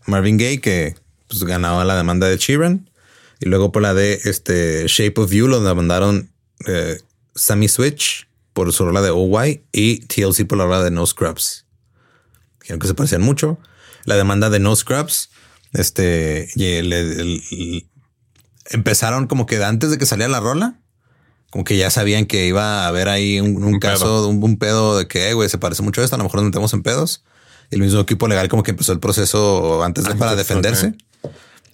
[0.05, 0.95] Marvin Gaye, que
[1.27, 2.91] pues ganaba la demanda de Sheeran.
[3.39, 6.29] Y luego por la de este Shape of You lo demandaron
[6.67, 7.01] eh,
[7.33, 11.65] Sammy Switch por su rola de OY y TLC por la rola de No Scrubs.
[12.59, 13.57] Dijeron que se parecían mucho.
[14.05, 15.29] La demanda de No Scrubs,
[15.73, 17.87] este, y el- el- el-
[18.69, 20.79] empezaron como que antes de que saliera la rola,
[21.49, 24.27] como que ya sabían que iba a haber ahí un, un Un caso, pedo.
[24.29, 26.39] un, un pedo de que, "Eh, güey, se parece mucho a esto, a lo mejor
[26.39, 27.23] nos metemos en pedos.
[27.69, 30.93] Y el mismo equipo legal como que empezó el proceso antes de, para defenderse.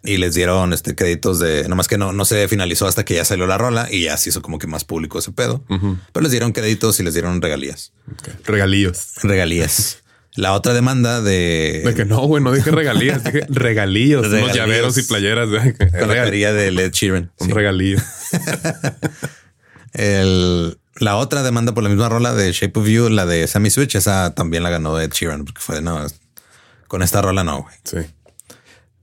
[0.03, 3.25] Y les dieron este créditos de, nomás que no, no se finalizó hasta que ya
[3.25, 5.63] salió la rola y ya se hizo como que más público ese pedo.
[5.67, 7.93] Pero les dieron créditos y les dieron regalías.
[8.11, 8.29] Ok.
[8.45, 9.13] Regalíos.
[9.23, 9.97] Regalías.
[10.37, 14.27] La otra demanda de, De que no, güey, no dije regalías, dije regalíos.
[14.27, 15.49] Unos llaveros y playeras.
[15.49, 17.31] con la de Led Sheeran.
[17.39, 17.53] Un Sí.
[17.53, 17.97] regalío.
[19.93, 23.71] El, la otra demanda por la misma rola de Shape of You, la de Sammy
[23.71, 26.05] Switch, esa también la ganó Ed Sheeran porque fue no,
[26.87, 27.75] con esta rola no, güey.
[27.83, 27.97] Sí.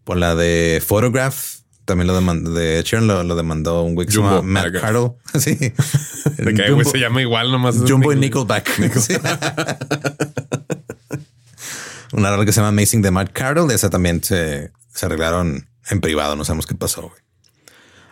[0.04, 1.36] Por la de Photograph,
[1.84, 4.62] también lo demandó de Ed Sheeran, lo, lo demandó un güey que se Jumbo llama
[4.62, 4.72] Matt.
[4.80, 5.14] Carroll.
[5.36, 5.56] Sí.
[6.36, 7.74] De que güey, se llama igual nomás.
[7.88, 8.70] Jumbo y Nickelback.
[12.14, 13.70] Una rola que se llama Amazing de Matt Carroll.
[13.72, 16.36] Esa también se, se arreglaron en privado.
[16.36, 17.02] No sabemos qué pasó.
[17.02, 17.22] güey.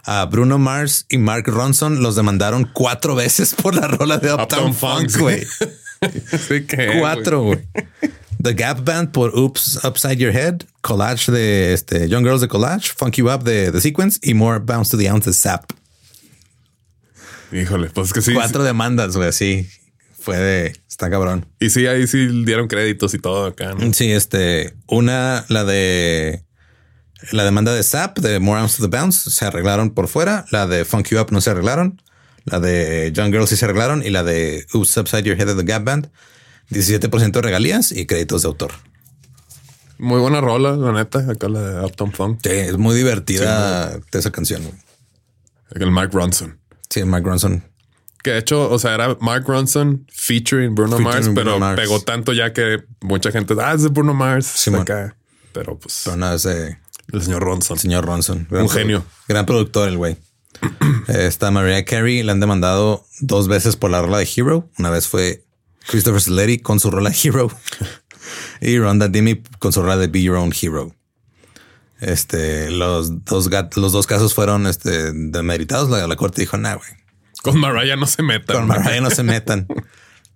[0.04, 4.74] A Bruno Mars y Mark Ronson los demandaron cuatro veces por la rola de Uptown,
[4.74, 5.46] Funk, güey.
[7.00, 7.60] Cuatro, güey.
[8.42, 12.92] The Gap Band por Oops Upside Your Head, Collage de este, Young Girls de Collage,
[12.96, 15.70] Funk You Up de The Sequence y More Bounce to the Ounce de Zap.
[17.52, 18.34] Híjole, pues es que sí.
[18.34, 19.32] Cuatro demandas, güey.
[19.32, 19.68] Sí,
[20.22, 20.72] fue de.
[20.88, 21.46] Está cabrón.
[21.60, 23.74] Y sí, ahí sí dieron créditos y todo acá.
[23.74, 23.92] ¿no?
[23.92, 26.44] Sí, este, una, la de
[27.30, 30.44] la demanda de SAP de More Ounce to the Bounce se arreglaron por fuera.
[30.50, 32.02] La de Funk You Up no se arreglaron.
[32.44, 34.02] La de Young Girls sí se arreglaron.
[34.04, 36.10] Y la de Oops Upside Your Head de The Gap Band,
[36.70, 38.72] 17% de regalías y créditos de autor.
[39.98, 41.30] Muy buena rola, la neta.
[41.30, 42.40] Acá la de Uptown Funk.
[42.42, 44.62] Sí, es muy divertida esa canción.
[45.74, 46.58] El Mark Ronson.
[46.90, 47.64] Sí, Mark Ronson.
[48.22, 51.80] Que de hecho, o sea, era Mark Ronson featuring Bruno Featuring Mars, Bruno pero Mars.
[51.80, 54.46] pegó tanto ya que mucha gente, ah, es de Bruno Mars.
[54.46, 54.82] Simón.
[54.82, 55.16] acá.
[55.52, 56.78] Pero pues Pero ese
[57.12, 57.78] el señor Ronson.
[57.78, 58.46] señor Ronson.
[58.50, 59.04] Gran Un genio.
[59.28, 60.16] Gran productor, el güey.
[61.08, 62.22] Está Mariah Carey.
[62.22, 64.70] Le han demandado dos veces por la rola de Hero.
[64.78, 65.44] Una vez fue
[65.88, 67.50] Christopher Saletti con su rola Hero
[68.60, 70.94] y Ronda Dimi con su rola de Be Your Own Hero.
[72.00, 75.90] Este, los dos, los dos casos fueron este, demeritados.
[75.90, 76.88] La, la corte dijo, nah, güey,
[77.42, 78.54] Con Mariah no se meta.
[78.54, 79.66] con Mariah no se metan.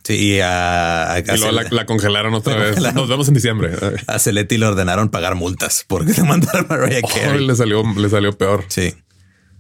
[0.05, 2.69] Sí, y a, Y luego la, la congelaron otra La vez.
[2.75, 2.95] congelaron.
[2.97, 3.73] Nos vemos en diciembre.
[4.07, 7.45] a Saletti le ordenaron pagar multas porque le mandaron a Mariah Oh, Carey.
[7.47, 8.65] le salió, le salió peor.
[8.69, 8.95] Sí.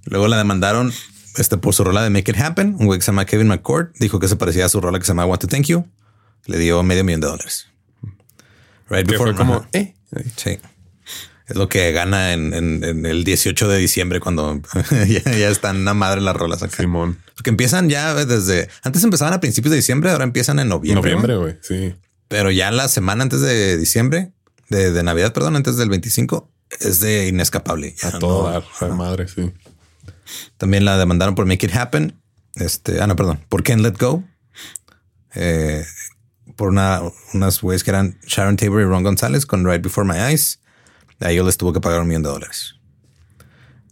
[0.04, 0.92] Luego la demandaron
[1.36, 2.76] este, por su rola de Make It Happen.
[2.78, 5.04] Un güey que se llama Kevin McCord dijo que se parecía a su rola que
[5.04, 5.84] se llama Want to Thank You.
[6.44, 7.66] Le dio medio millón de dólares.
[8.88, 9.68] Right before como, ajá.
[9.72, 9.94] eh.
[10.36, 10.58] Sí.
[11.46, 14.60] Es lo que gana en, en- en el 18 de diciembre cuando
[15.08, 16.76] ya, ya están una madre las rolas acá.
[16.78, 17.18] Simón.
[17.34, 21.12] Porque empiezan ya desde antes empezaban a principios de diciembre, ahora empiezan en noviembre.
[21.12, 21.40] Noviembre, ¿no?
[21.42, 21.58] güey.
[21.62, 21.94] Sí.
[22.28, 24.32] Pero ya la semana antes de diciembre,
[24.70, 27.94] de, de Navidad, perdón, antes del 25, es de inescapable.
[28.02, 28.90] Ya A todo dar.
[28.92, 29.52] Madre, sí.
[30.56, 32.20] También la demandaron por Make It Happen.
[32.56, 34.24] Este, ah, no, perdón, por Can't Let Go.
[35.34, 35.84] Eh,
[36.56, 37.02] por una,
[37.34, 40.58] unas güeyes que eran Sharon Tabor y Ron González con Right Before My Eyes.
[41.20, 42.74] A ellos les tuvo que pagar un millón de dólares.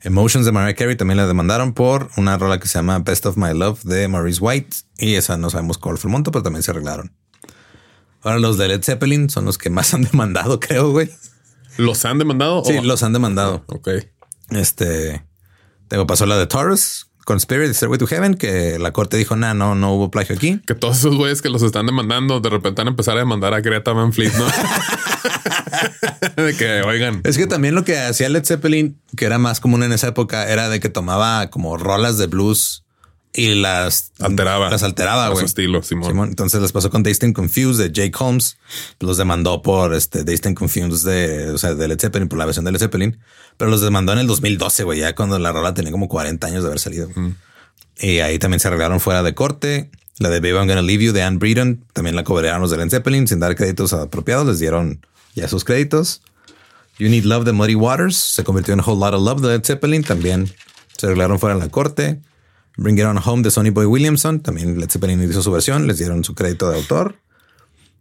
[0.03, 3.39] Emotions de Mariah Carey también la demandaron por una rola que se llama Best of
[3.39, 4.77] My Love de Maurice White.
[4.99, 7.13] Y esa no sabemos cuál fue el monto, pero también se arreglaron.
[8.23, 11.11] Ahora los de Led Zeppelin son los que más han demandado, creo, güey.
[11.79, 12.63] ¿Los han demandado?
[12.65, 13.65] Sí, o- los han demandado.
[13.69, 13.89] Ok.
[14.51, 15.25] Este,
[15.89, 19.35] tengo pasó la de Taurus con Spirit de Stairway to Heaven, que la corte dijo,
[19.35, 20.61] nah, no, no hubo plagio aquí.
[20.67, 23.55] Que todos esos güeyes que los están demandando de repente van a empezar a demandar
[23.55, 24.45] a Greta Van Fleet, ¿no?
[26.37, 29.83] de que, oigan, Es que también lo que hacía Led Zeppelin, que era más común
[29.83, 32.85] en esa época, era de que tomaba como rolas de blues
[33.37, 34.71] y las alteraba.
[34.71, 35.45] Las alteraba, a su güey.
[35.45, 36.09] estilo, Simón.
[36.09, 36.29] Simón.
[36.29, 38.59] Entonces les pasó con Dazed and Confused de Jake Holmes.
[39.01, 42.45] Los demandó por este Dazed and Confused de, o sea, de Led Zeppelin, por la
[42.45, 43.19] versión de Led Zeppelin.
[43.57, 46.63] Pero los demandó en el 2012, güey, ya cuando la rola tenía como 40 años
[46.63, 47.09] de haber salido.
[47.99, 49.91] Y ahí también se arreglaron fuera de corte.
[50.19, 52.77] La de Baby I'm Gonna Leave You de Anne Breeden también la cobraron los de
[52.77, 54.47] Led Zeppelin sin dar créditos apropiados.
[54.47, 55.05] Les dieron
[55.35, 56.23] ya sus créditos.
[56.99, 59.65] You Need Love de Muddy Waters se convirtió en Whole Lot of Love de Led
[59.65, 60.05] Zeppelin.
[60.05, 60.53] También
[60.97, 62.21] se arreglaron fuera de la corte.
[62.77, 64.41] Bring It On Home de Sonny Boy Williamson.
[64.41, 65.87] También Led Zeppelin hizo su versión.
[65.87, 67.17] Les dieron su crédito de autor.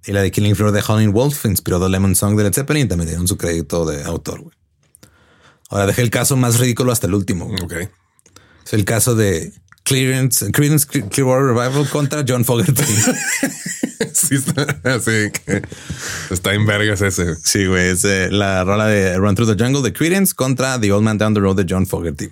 [0.05, 2.87] Y la de Killing Floor de Howling Wolf inspiró The Lemon Song de Led Zeppelin.
[2.87, 4.51] También dieron su crédito de autor.
[5.69, 7.45] Ahora dejé el caso más ridículo hasta el último.
[7.63, 7.73] Ok.
[8.65, 9.53] Es el caso de
[9.83, 12.83] Clearance, Creedence Clearwater Revival contra John Fogerty.
[14.13, 15.61] Sí, está, sí, que
[16.29, 17.35] está en vergas ese.
[17.43, 17.89] sí, güey.
[17.89, 21.17] Es eh, la rola de Run Through the Jungle de Creedence contra The Old Man
[21.17, 22.29] Down the Road de John Fogerty.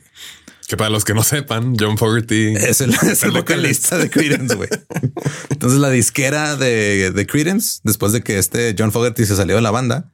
[0.67, 4.55] Que para los que no sepan, John Fogerty Es el, es el vocalista de Creedence,
[4.55, 4.69] güey.
[5.49, 9.61] Entonces la disquera de, de Creedence, después de que este John Fogerty se salió de
[9.61, 10.11] la banda,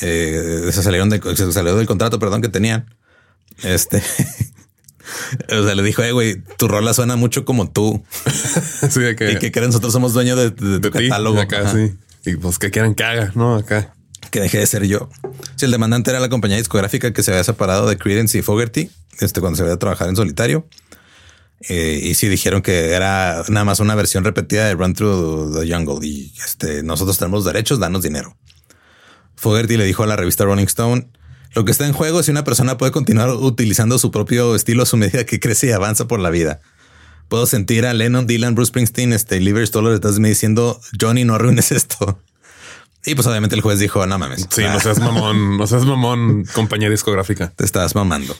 [0.00, 2.86] eh, se salieron de, se salió del contrato, perdón, que tenían.
[3.62, 4.02] Este,
[5.50, 8.02] o sea, le dijo, eh, güey, tu rola suena mucho como tú
[8.90, 11.40] sí, de que, y que, que nosotros somos dueños de, de tu ti, catálogo.
[11.40, 11.72] acá, Ajá.
[11.72, 11.94] sí.
[12.26, 13.56] Y pues que quieran que haga, ¿no?
[13.56, 13.94] Acá.
[14.30, 15.10] que dejé de ser yo.
[15.56, 18.90] Si el demandante era la compañía discográfica que se había separado de Creedence y Fogerty,
[19.20, 20.66] este, cuando se había a trabajar en solitario.
[21.68, 25.72] Eh, y sí dijeron que era nada más una versión repetida de Run Through the
[25.72, 28.36] Jungle y este, nosotros tenemos derechos, danos dinero.
[29.36, 31.08] Fogerty le dijo a la revista Rolling Stone,
[31.54, 34.82] lo que está en juego es si una persona puede continuar utilizando su propio estilo
[34.82, 36.60] a su medida que crece y avanza por la vida.
[37.28, 41.34] Puedo sentir a Lennon, Dylan, Bruce Springsteen, este, Liver Stoller de mí diciendo, Johnny, no
[41.34, 42.20] arruines esto.
[43.06, 44.46] Y pues obviamente el juez dijo, no mames.
[44.50, 47.52] Sí, no seas mamón, no seas mamón, compañía discográfica.
[47.54, 48.36] te estás mamando.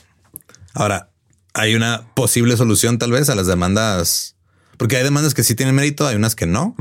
[0.73, 1.09] Ahora,
[1.53, 4.35] hay una posible solución tal vez a las demandas,
[4.77, 6.75] porque hay demandas que sí tienen mérito, hay unas que no.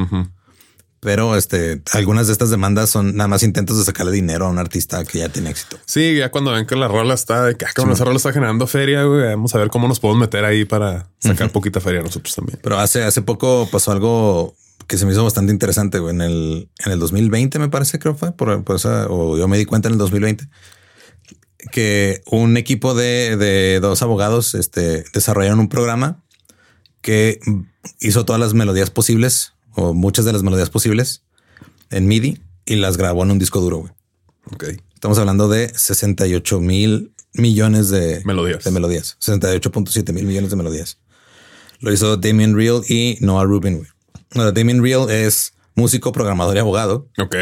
[1.05, 4.59] Pero este, algunas de estas demandas son nada más intentos de sacarle dinero a un
[4.59, 5.79] artista que ya tiene éxito.
[5.85, 8.33] Sí, ya cuando ven que la rola está de que ah, cabrón, esa rola está
[8.33, 12.01] generando feria, güey, vamos a ver cómo nos podemos meter ahí para sacar poquita feria
[12.01, 12.59] nosotros también.
[12.63, 16.15] Pero hace, hace poco pasó algo que se me hizo bastante interesante güey.
[16.15, 19.59] en el, en el 2020, me parece, creo fue por, por esa, o yo me
[19.59, 20.49] di cuenta en el 2020
[21.71, 26.25] que un equipo de, de dos abogados este, desarrollaron un programa
[27.03, 27.41] que
[28.01, 31.23] hizo todas las melodías posibles o muchas de las melodías posibles
[31.91, 33.79] en MIDI y las grabó en un disco duro.
[33.79, 33.93] güey.
[34.53, 34.65] Ok.
[34.95, 38.65] Estamos hablando de 68 mil millones de Melodías.
[38.65, 39.17] De melodías.
[39.21, 40.99] 68.7 mil millones de melodías.
[41.81, 43.79] Lo hizo Damien Real y Noah Rubin.
[43.79, 43.89] güey.
[44.35, 47.09] Bueno, Damien Real es músico, programador y abogado.
[47.19, 47.37] Ok.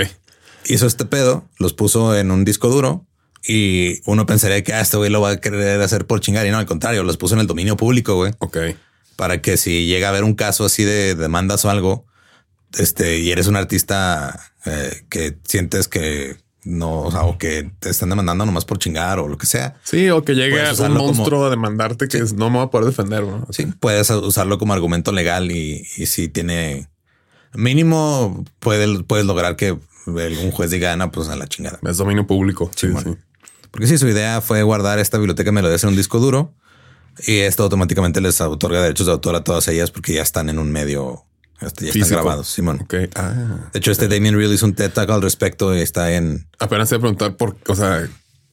[0.66, 3.06] Hizo este pedo, los puso en un disco duro
[3.46, 6.50] y uno pensaría que ah, este güey lo va a querer hacer por chingar y
[6.50, 8.56] no, al contrario, los puso en el dominio público, güey, Ok.
[9.16, 12.06] para que si llega a haber un caso así de demandas o algo,
[12.78, 17.90] este, y eres un artista eh, que sientes que no, o sea, o que te
[17.90, 19.74] están demandando nomás por chingar o lo que sea.
[19.82, 22.70] Sí, o que llegue un usarlo como- monstruo a demandarte que no me va a
[22.70, 23.46] poder defender, ¿no?
[23.50, 26.88] Sí, puedes usarlo como argumento legal y, y si tiene
[27.54, 29.72] mínimo puede, puedes lograr que
[30.06, 31.78] un juez diga, no, pues a la chingada.
[31.88, 32.70] Es dominio público.
[32.74, 33.14] Sí, sí.
[33.70, 36.54] Porque sí, su idea fue guardar esta biblioteca de melodías en un disco duro
[37.26, 40.58] y esto automáticamente les otorga derechos de autor a todas ellas porque ya están en
[40.58, 41.24] un medio,
[41.66, 42.86] este, ya están grabados, Simón.
[43.14, 43.70] Ah.
[43.72, 46.48] De hecho, este Damien Real hizo un TED Talk al respecto y está en...
[46.58, 48.08] Apenas te voy a preguntar por, o sea,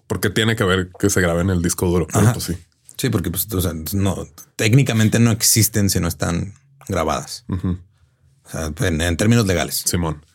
[0.07, 2.07] por qué tiene que ver que se grabe en el disco duro.
[2.07, 2.34] Pero Ajá.
[2.34, 2.57] pues sí.
[2.97, 6.53] Sí, porque pues, o sea, no, técnicamente no existen si no están
[6.88, 7.45] grabadas.
[7.47, 9.84] O sea, en, en términos legales.
[9.86, 10.26] Simón.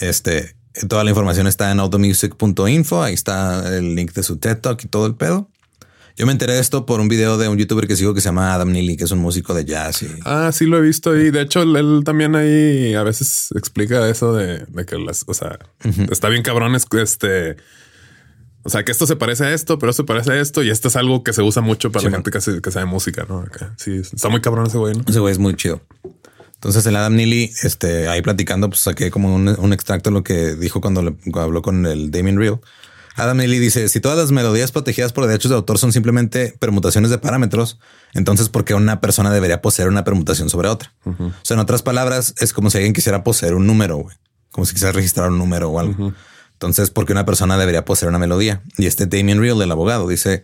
[0.00, 0.56] Este,
[0.88, 3.02] toda la información está en automusic.info.
[3.02, 5.50] Ahí está el link de su TED Talk y todo el pedo.
[6.16, 8.26] Yo me enteré de esto por un video de un youtuber que sigo que se
[8.28, 11.16] llama Adam Neely, que es un músico de jazz y Ah, sí lo he visto
[11.16, 15.34] y de hecho él, también ahí a veces explica eso de, de que las, o
[15.34, 15.58] sea,
[16.10, 17.56] está bien cabrón es este,
[18.62, 20.70] o sea, que esto se parece a esto, pero esto se parece a esto y
[20.70, 23.24] esto es algo que se usa mucho para Sí, la gente que, que sabe música,
[23.28, 23.38] ¿no?
[23.40, 23.74] Acá.
[23.78, 25.04] Sí, está muy cabrón ese güey, ¿no?
[25.08, 25.82] ese güey es muy chido.
[26.54, 30.22] Entonces el Adam Neely, este, ahí platicando, pues saqué como un, un extracto de lo
[30.22, 32.60] que dijo cuando, le- cuando habló con el Damien Real.
[33.16, 37.10] Adam Neely dice, si todas las melodías protegidas por derechos de autor son simplemente permutaciones
[37.10, 37.78] de parámetros,
[38.14, 40.92] entonces ¿por qué una persona debería poseer una permutación sobre otra?
[41.04, 44.16] O sea, en otras palabras, es como si alguien quisiera poseer un número, güey.
[44.50, 46.14] Como si quisiera registrar un número o algo.
[46.52, 48.62] Entonces, ¿por qué una persona debería poseer una melodía?
[48.78, 50.42] Y este Damien Real, el abogado, dice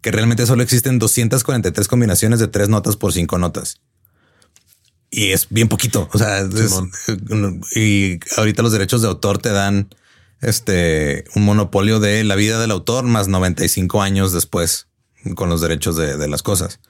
[0.00, 3.80] que realmente solo existen 243 combinaciones de tres notas por cinco notas.
[5.10, 6.08] Y es bien poquito.
[6.12, 6.72] O sea, es-
[7.74, 9.88] y ahorita los derechos de autor te dan
[10.40, 14.88] este un monopolio de la vida del autor más 95 años después
[15.34, 16.80] con los derechos de, de las cosas.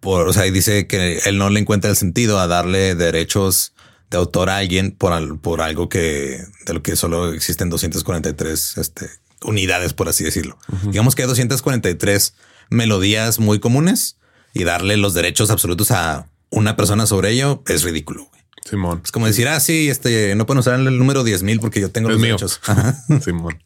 [0.00, 3.74] Por, o sea, y dice que él no le encuentra el sentido a darle derechos
[4.10, 9.08] de autor a alguien por, por algo que de lo que solo existen 243 este,
[9.42, 10.58] unidades, por así decirlo.
[10.84, 12.34] Digamos que hay 243
[12.70, 14.18] melodías muy comunes
[14.52, 18.30] y darle los derechos absolutos a una persona sobre ello es ridículo.
[18.64, 19.02] Simón.
[19.04, 22.08] Es como decir, ah, sí, este no pueden usar el número 10.000 porque yo tengo
[22.08, 22.32] Es los mío.
[22.36, 22.60] derechos.
[22.66, 22.96] Ajá.
[23.24, 23.62] Simón.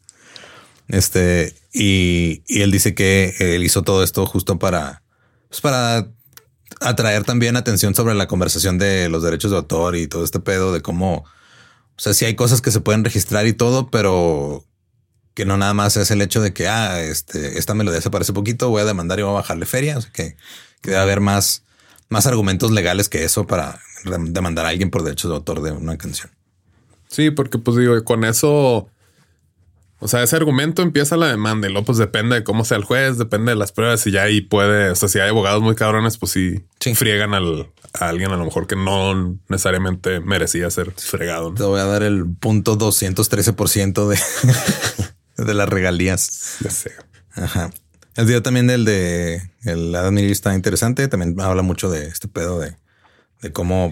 [0.87, 5.03] Este, y, y él dice que él hizo todo esto justo para,
[5.47, 6.07] pues para
[6.81, 10.73] atraer también atención sobre la conversación de los derechos de autor y todo este pedo
[10.73, 11.25] de cómo, O
[11.97, 14.65] sea, sí hay cosas que se pueden registrar y todo, pero
[15.35, 18.33] que no nada más es el hecho de que, ah, este, esta melodía se parece
[18.33, 19.97] poquito, voy a demandar y voy a bajarle feria.
[19.97, 20.35] O sea, que,
[20.81, 21.63] que debe haber más,
[22.09, 25.97] más argumentos legales que eso para demandar a alguien por derechos de autor de una
[25.97, 26.31] canción.
[27.07, 28.87] Sí, porque pues digo, con eso,
[29.99, 32.83] o sea, ese argumento empieza la demanda y luego pues depende de cómo sea el
[32.83, 35.75] juez, depende de las pruebas y ya ahí puede, o sea, si hay abogados muy
[35.75, 40.91] cabrones, pues sí, friegan al, a alguien a lo mejor que no necesariamente merecía ser
[40.91, 41.53] fregado.
[41.53, 44.19] Te voy a dar el punto 213% de,
[45.43, 46.57] de las regalías.
[46.61, 46.91] Ya sé.
[47.33, 47.71] Ajá.
[48.15, 51.07] El video también del de el Adam está interesante.
[51.07, 52.75] También habla mucho de este pedo de,
[53.41, 53.91] de cómo,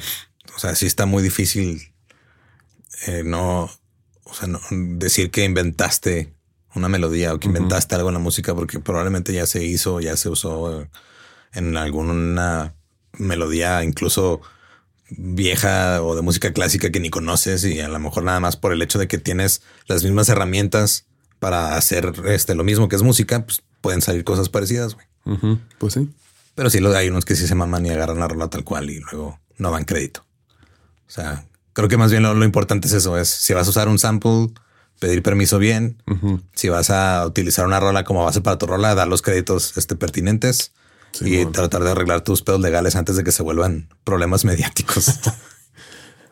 [0.56, 1.94] o sea, sí está muy difícil
[3.06, 3.70] eh, no,
[4.24, 6.34] o sea, no decir que inventaste
[6.74, 10.16] una melodía o que inventaste algo en la música, porque probablemente ya se hizo, ya
[10.18, 10.88] se usó
[11.54, 12.76] en alguna
[13.18, 14.42] melodía, incluso
[15.10, 18.74] vieja o de música clásica que ni conoces y a lo mejor nada más por
[18.74, 21.06] el hecho de que tienes las mismas herramientas
[21.40, 24.96] para hacer este lo mismo que es música, pues pueden salir cosas parecidas.
[24.96, 25.58] Güey.
[25.78, 26.10] Pues sí.
[26.58, 29.00] Pero sí, hay unos que sí se maman y agarran la rola tal cual y
[29.00, 30.26] luego no dan crédito.
[31.08, 31.46] O sea,
[31.78, 34.48] Creo que más bien lo, importante es eso, es si vas a usar un sample,
[35.00, 36.02] pedir permiso bien.
[36.56, 39.96] Si vas a utilizar una rola como base para tu rola, dar los créditos este,
[39.96, 40.72] pertinentes
[41.22, 45.20] y tratar de arreglar tus pedos legales antes de que se vuelvan problemas mediáticos.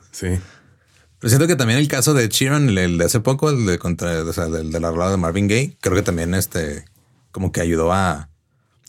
[0.09, 0.39] sí.
[1.19, 4.23] Pero siento que también el caso de Chiron, el, de hace poco, el de contra,
[4.23, 6.86] de la rola de Marvin Gaye, creo que también este
[7.32, 8.30] como que ayudó a,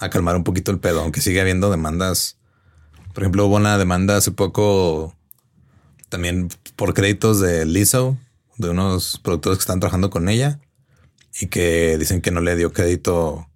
[0.00, 2.38] a calmar un poquito el pedo, aunque sigue habiendo demandas.
[3.14, 5.16] Por ejemplo, hubo una demanda hace poco
[6.08, 8.18] también por créditos de Lizzo,
[8.58, 10.60] de unos productores que están trabajando con ella
[11.40, 13.48] y que dicen que no le dio crédito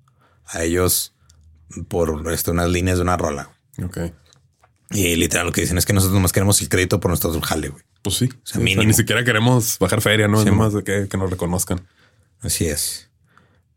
[0.46, 1.14] a ellos
[1.88, 3.50] por este, unas líneas de una rola.
[3.82, 3.98] Ok.
[4.90, 7.68] Y literal lo que dicen es que nosotros nomás queremos el crédito por nuestro jale,
[7.68, 7.82] güey.
[8.02, 8.28] Pues sí.
[8.32, 10.40] O sea, ni siquiera queremos bajar feria, ¿no?
[10.40, 11.86] es más de que, que nos reconozcan.
[12.40, 13.09] Así es.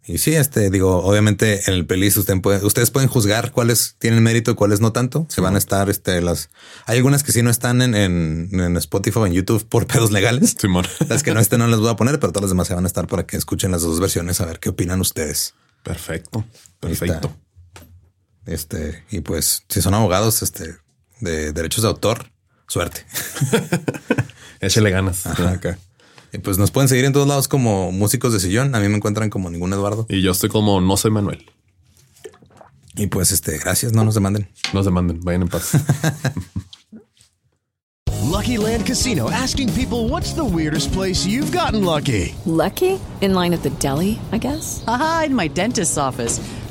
[0.05, 4.55] Y sí, este, digo, obviamente en el playlist ustedes pueden juzgar cuáles tienen mérito y
[4.55, 5.25] cuáles no tanto.
[5.29, 6.49] Se van a estar, este, las,
[6.85, 10.55] hay algunas que sí no están en, en, Spotify o en YouTube por pedos legales.
[10.59, 10.85] Simón.
[11.07, 12.83] Las que no estén no las voy a poner, pero todas las demás se van
[12.83, 15.53] a estar para que escuchen las dos versiones, a ver qué opinan ustedes.
[15.83, 16.45] Perfecto.
[16.79, 17.35] Perfecto.
[18.45, 20.75] Este, y pues, si son abogados, este,
[21.21, 22.31] de derechos de autor,
[22.67, 23.05] suerte.
[24.59, 25.25] Échale ganas.
[25.27, 25.77] acá.
[26.33, 28.73] Y pues nos pueden seguir en todos lados como músicos de sillón.
[28.73, 30.05] A mí me encuentran como ningún Eduardo.
[30.09, 31.45] Y yo estoy como no soy Manuel.
[32.95, 34.49] Y pues este, gracias, no nos demanden.
[34.73, 35.71] Nos demanden, vayan en paz.
[38.33, 42.35] lucky Land Casino asking people what's the weirdest place you've gotten lucky?
[42.45, 42.99] Lucky?
[43.21, 44.83] In line at the deli, I guess.
[44.87, 46.41] Aha, in my dentist's office.